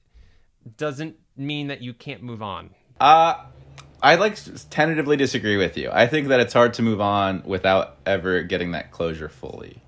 [0.77, 2.71] doesn't mean that you can't move on.
[3.01, 3.45] Uh,
[4.03, 4.39] I like
[4.71, 5.91] tentatively disagree with you.
[5.93, 9.83] I think that it's hard to move on without ever getting that closure fully.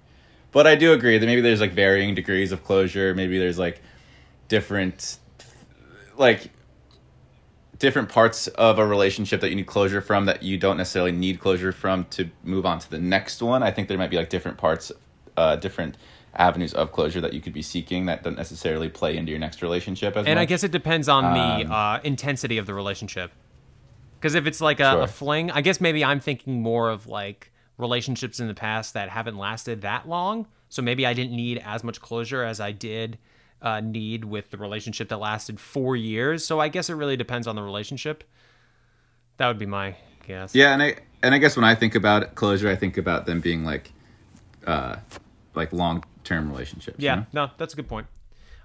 [0.52, 3.14] But I do agree that maybe there's like varying degrees of closure.
[3.14, 3.82] Maybe there's like
[4.48, 5.18] different,
[6.16, 6.50] like
[7.78, 11.38] different parts of a relationship that you need closure from that you don't necessarily need
[11.38, 13.62] closure from to move on to the next one.
[13.62, 14.90] I think there might be like different parts,
[15.36, 15.96] uh, different
[16.34, 19.62] avenues of closure that you could be seeking that don't necessarily play into your next
[19.62, 23.32] relationship as and I guess it depends on the Um, uh, intensity of the relationship.
[24.18, 25.02] Because if it's like a, Sure.
[25.02, 29.08] a fling, I guess maybe I'm thinking more of like relationships in the past that
[29.08, 30.46] haven't lasted that long.
[30.68, 33.18] So maybe I didn't need as much closure as I did
[33.62, 36.44] uh, need with the relationship that lasted four years.
[36.44, 38.24] So I guess it really depends on the relationship.
[39.38, 40.54] That would be my guess.
[40.54, 43.40] Yeah, and I and I guess when I think about closure, I think about them
[43.40, 43.90] being like,
[44.66, 44.96] uh,
[45.54, 46.98] like long term relationships.
[46.98, 47.26] you Yeah, know?
[47.32, 48.06] no, that's a good point.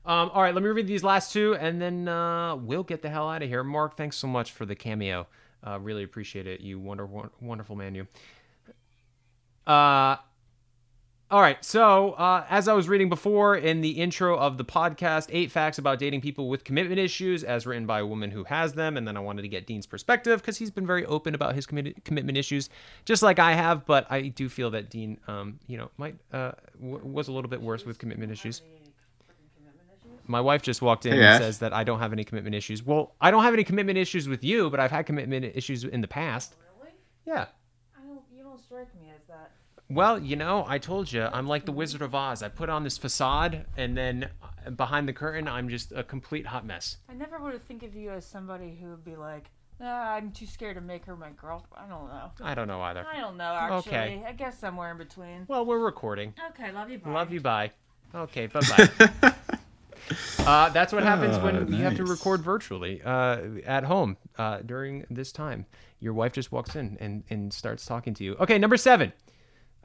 [0.06, 3.10] Um, all right, let me read these last two, and then uh, we'll get the
[3.10, 3.64] hell out of here.
[3.64, 5.26] Mark, thanks so much for the cameo.
[5.66, 6.62] Uh, really appreciate it.
[6.62, 7.08] You wonder,
[7.41, 8.08] wonderful man, you.
[9.66, 10.18] Uh,
[11.32, 15.28] all right, so uh, as I was reading before in the intro of the podcast,
[15.32, 18.73] eight facts about dating people with commitment issues, as written by a woman who has
[18.73, 21.55] them, and then I wanted to get Dean's perspective because he's been very open about
[21.55, 22.69] his committed commitment issues,
[23.05, 23.86] just like I have.
[23.86, 27.49] But I do feel that Dean, um, you know, might uh, w- was a little
[27.49, 28.61] bit worse with commitment issues.
[30.28, 31.39] My wife just walked in Hey, and Ash.
[31.39, 32.84] says that I don't have any commitment issues.
[32.84, 36.01] Well, I don't have any commitment issues with you, but I've had commitment issues in
[36.01, 36.55] the past.
[37.28, 37.45] Yeah.
[37.95, 39.14] I don't, you don't strike me as that.
[39.90, 42.42] Well, you know, I told you, I'm like the Wizard of Oz.
[42.42, 44.30] I put on this facade, and then
[44.66, 46.98] uh, behind the curtain, I'm just a complete hot mess.
[47.08, 50.32] I never would have think of you as somebody who would be like, nah, I'm
[50.32, 51.86] too scared to make her my girlfriend.
[51.86, 52.32] I don't know.
[52.42, 53.06] I don't know either.
[53.06, 53.92] I don't know, actually.
[53.92, 54.24] Okay.
[54.28, 55.46] I guess somewhere in between.
[55.48, 56.34] Well, we're recording.
[56.52, 56.98] Okay, love you.
[56.98, 57.12] Bye.
[57.12, 57.72] Love you, bye.
[58.16, 59.34] Okay, bye bye.
[60.40, 64.60] uh, that's what happens when Oh, you have to record virtually uh, at home uh,
[64.66, 65.68] during this time.
[66.00, 68.36] Your wife just walks in and, and starts talking to you.
[68.40, 69.14] Okay, number seven.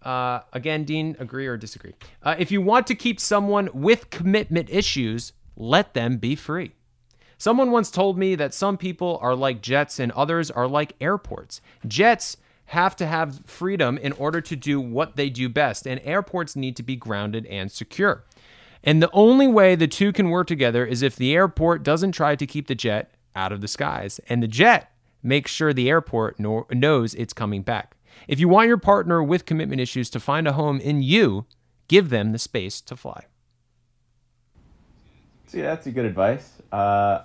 [0.03, 1.95] Uh, again, Dean, agree or disagree?
[2.23, 6.73] Uh, if you want to keep someone with commitment issues, let them be free.
[7.37, 11.61] Someone once told me that some people are like jets and others are like airports.
[11.87, 12.37] Jets
[12.67, 16.77] have to have freedom in order to do what they do best, and airports need
[16.77, 18.25] to be grounded and secure.
[18.85, 22.37] And the only way the two can work together is if the airport doesn't try
[22.37, 24.93] to keep the jet out of the skies, and the jet
[25.23, 27.97] makes sure the airport knows it's coming back.
[28.29, 31.47] If you want your partner with commitment issues to find a home in you,
[31.89, 33.27] give them the space to fly.
[35.47, 36.63] See, that's a good advice.
[36.71, 37.23] Uh,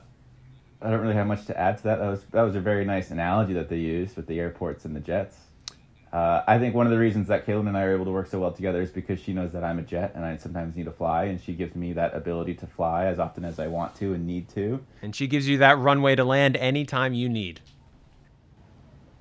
[0.82, 2.00] I don't really have much to add to that.
[2.00, 4.96] That was that was a very nice analogy that they used with the airports and
[4.96, 5.38] the jets.
[6.12, 8.28] Uh, I think one of the reasons that Caelynn and I are able to work
[8.28, 10.86] so well together is because she knows that I'm a jet and I sometimes need
[10.86, 13.96] to fly, and she gives me that ability to fly as often as I want
[13.96, 14.80] to and need to.
[15.02, 17.60] And she gives you that runway to land anytime you need.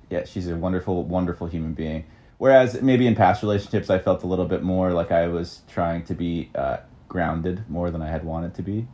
[0.09, 2.05] Yeah, she's a wonderful, wonderful human being.
[2.37, 6.03] Whereas maybe in past relationships, I felt a little bit more like I was trying
[6.05, 6.77] to be uh,
[7.07, 8.87] grounded more than I had wanted to be.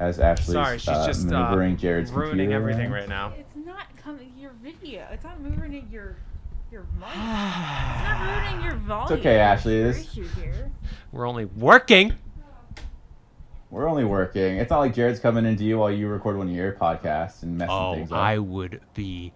[0.00, 2.92] As Ashley's Sorry, she's uh, just uh, maneuvering Jared's ruining computer everything around.
[2.92, 3.32] right now.
[3.38, 4.32] It's not coming.
[4.36, 5.06] Your video.
[5.12, 6.16] It's not ruining your
[6.72, 7.08] your mic.
[7.08, 9.04] it's not ruining your volume.
[9.12, 10.72] It's okay, Ashley, Your this- issue here.
[11.12, 12.14] We're only working.
[13.74, 14.58] We're only working.
[14.58, 17.58] It's not like Jared's coming into you while you record one of your podcasts and
[17.58, 18.18] messing Oh, things up.
[18.18, 19.32] I would be.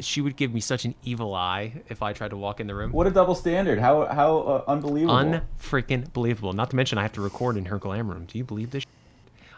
[0.00, 2.74] She would give me such an evil eye if I tried to walk in the
[2.74, 2.92] room.
[2.92, 3.78] What a double standard!
[3.78, 5.16] How how uh, unbelievable!
[5.16, 6.52] Unfreaking believable.
[6.52, 8.26] Not to mention, I have to record in her glam room.
[8.26, 8.84] Do you believe this?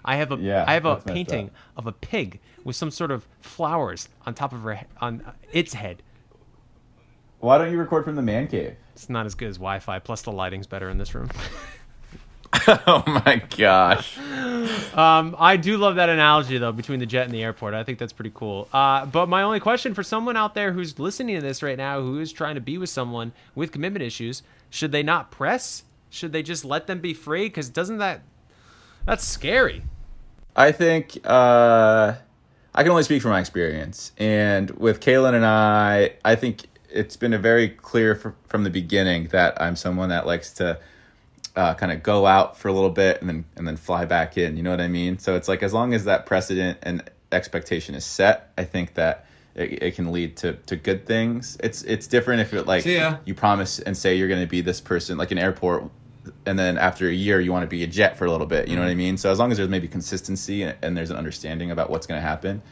[0.04, 3.26] I have a Yeah, I have a painting of a pig with some sort of
[3.40, 6.00] flowers on top of her on uh, its head.
[7.40, 8.76] Why don't you record from the man cave?
[8.94, 9.98] It's not as good as Wi-Fi.
[9.98, 11.28] Plus, the lighting's better in this room.
[12.86, 14.18] oh my gosh!
[14.94, 17.72] Um, I do love that analogy though between the jet and the airport.
[17.72, 18.68] I think that's pretty cool.
[18.72, 22.00] Uh, but my only question for someone out there who's listening to this right now,
[22.00, 25.84] who is trying to be with someone with commitment issues, should they not press?
[26.10, 27.46] Should they just let them be free?
[27.46, 28.22] Because doesn't that
[29.06, 29.82] that's scary?
[30.54, 32.14] I think uh,
[32.74, 37.16] I can only speak from my experience, and with Caelynn and I, I think it's
[37.16, 40.78] been a very clear fr- from the beginning that I'm someone that likes to
[41.56, 44.38] uh, kind of go out for a little bit and then and then fly back
[44.38, 44.56] in.
[44.56, 45.18] You know what I mean?
[45.18, 49.26] So it's like as long as that precedent and expectation is set, I think that
[49.54, 51.58] it, it can lead to, to good things.
[51.62, 52.82] It's it's different if it like
[53.24, 55.84] you promise and say you're going to be this person, like an airport,
[56.46, 58.68] and then after a year you want to be a jet for a little bit.
[58.68, 59.16] You know what I mean?
[59.16, 62.20] So as long as there's maybe consistency and, and there's an understanding about what's going
[62.20, 62.62] to happen,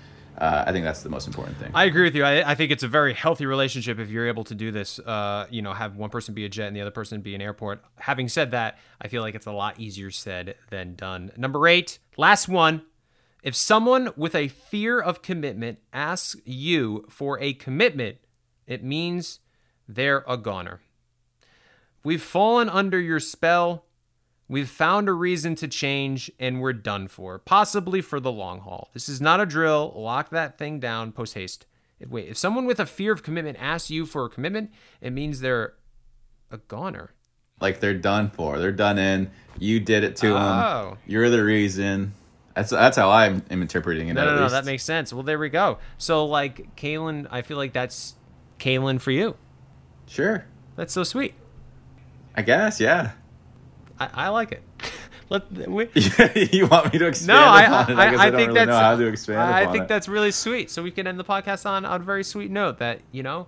[0.40, 1.70] uh, I think that's the most important thing.
[1.74, 2.24] I agree with you.
[2.24, 4.98] I, I think it's a very healthy relationship if you're able to do this.
[4.98, 7.42] Uh, you know, have one person be a jet and the other person be an
[7.42, 7.84] airport.
[7.96, 11.30] Having said that, I feel like it's a lot easier said than done.
[11.36, 12.82] Number eight, last one.
[13.42, 18.16] If someone with a fear of commitment asks you for a commitment,
[18.66, 19.40] it means
[19.88, 20.80] they're a goner.
[22.02, 23.84] We've fallen under your spell.
[24.50, 28.90] We've found a reason to change and we're done for, possibly for the long haul.
[28.92, 29.92] This is not a drill.
[29.94, 31.66] Lock that thing down post haste.
[32.08, 35.38] Wait, if someone with a fear of commitment asks you for a commitment, it means
[35.40, 35.74] they're
[36.50, 37.12] a goner.
[37.60, 38.58] like they're done for.
[38.58, 39.30] They're done in.
[39.58, 40.88] You did it to Oh.
[40.90, 40.98] them.
[41.06, 42.14] You're the reason.
[42.56, 44.14] That's that's how I'm, am interpreting it.
[44.14, 45.12] No, at no, no, that makes sense.
[45.12, 45.78] Well, there we go.
[45.96, 48.14] So, like, Caelynn, I feel like that's
[48.58, 49.36] Caelynn for you.
[50.08, 50.46] Sure.
[50.74, 51.34] That's so sweet.
[52.34, 53.12] I guess, yeah.
[54.00, 54.62] I, I like it.
[55.28, 55.88] Let we,
[56.52, 57.60] you want me to expand no, I?
[57.60, 59.88] I, guess I, don't think really that's how to expand I think it.
[59.88, 60.70] that's really sweet.
[60.70, 63.46] So we can end the podcast on, on a very sweet note that you know,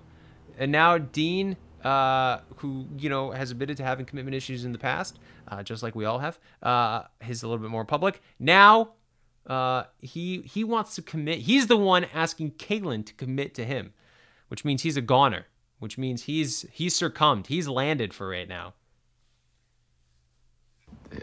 [0.57, 4.79] and now Dean, uh, who you know has admitted to having commitment issues in the
[4.79, 5.19] past,
[5.49, 8.93] uh, just like we all have, uh, he's a little bit more public now.
[9.45, 11.41] Uh, he he wants to commit.
[11.41, 13.93] He's the one asking Caelynn to commit to him,
[14.47, 15.47] which means he's a goner.
[15.81, 17.49] Which means he's he's succumbed.
[17.49, 18.74] He's landed for right now.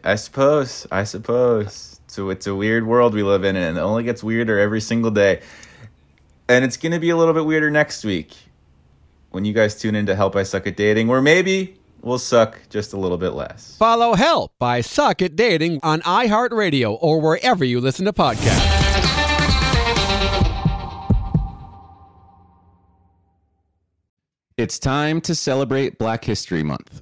[0.04, 0.88] I suppose.
[0.92, 2.00] I suppose.
[2.08, 5.12] So it's a weird world we live in, and it only gets weirder every single
[5.12, 5.42] day.
[6.48, 8.36] And it's going to be a little bit weirder next week
[9.30, 12.60] when you guys tune in to Help I Suck at Dating, where maybe we'll suck
[12.70, 13.76] just a little bit less.
[13.78, 18.78] Follow Help I Suck at Dating on iHeartRadio or wherever you listen to podcasts.
[24.58, 27.02] It's time to celebrate Black History Month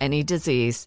[0.00, 0.86] any disease.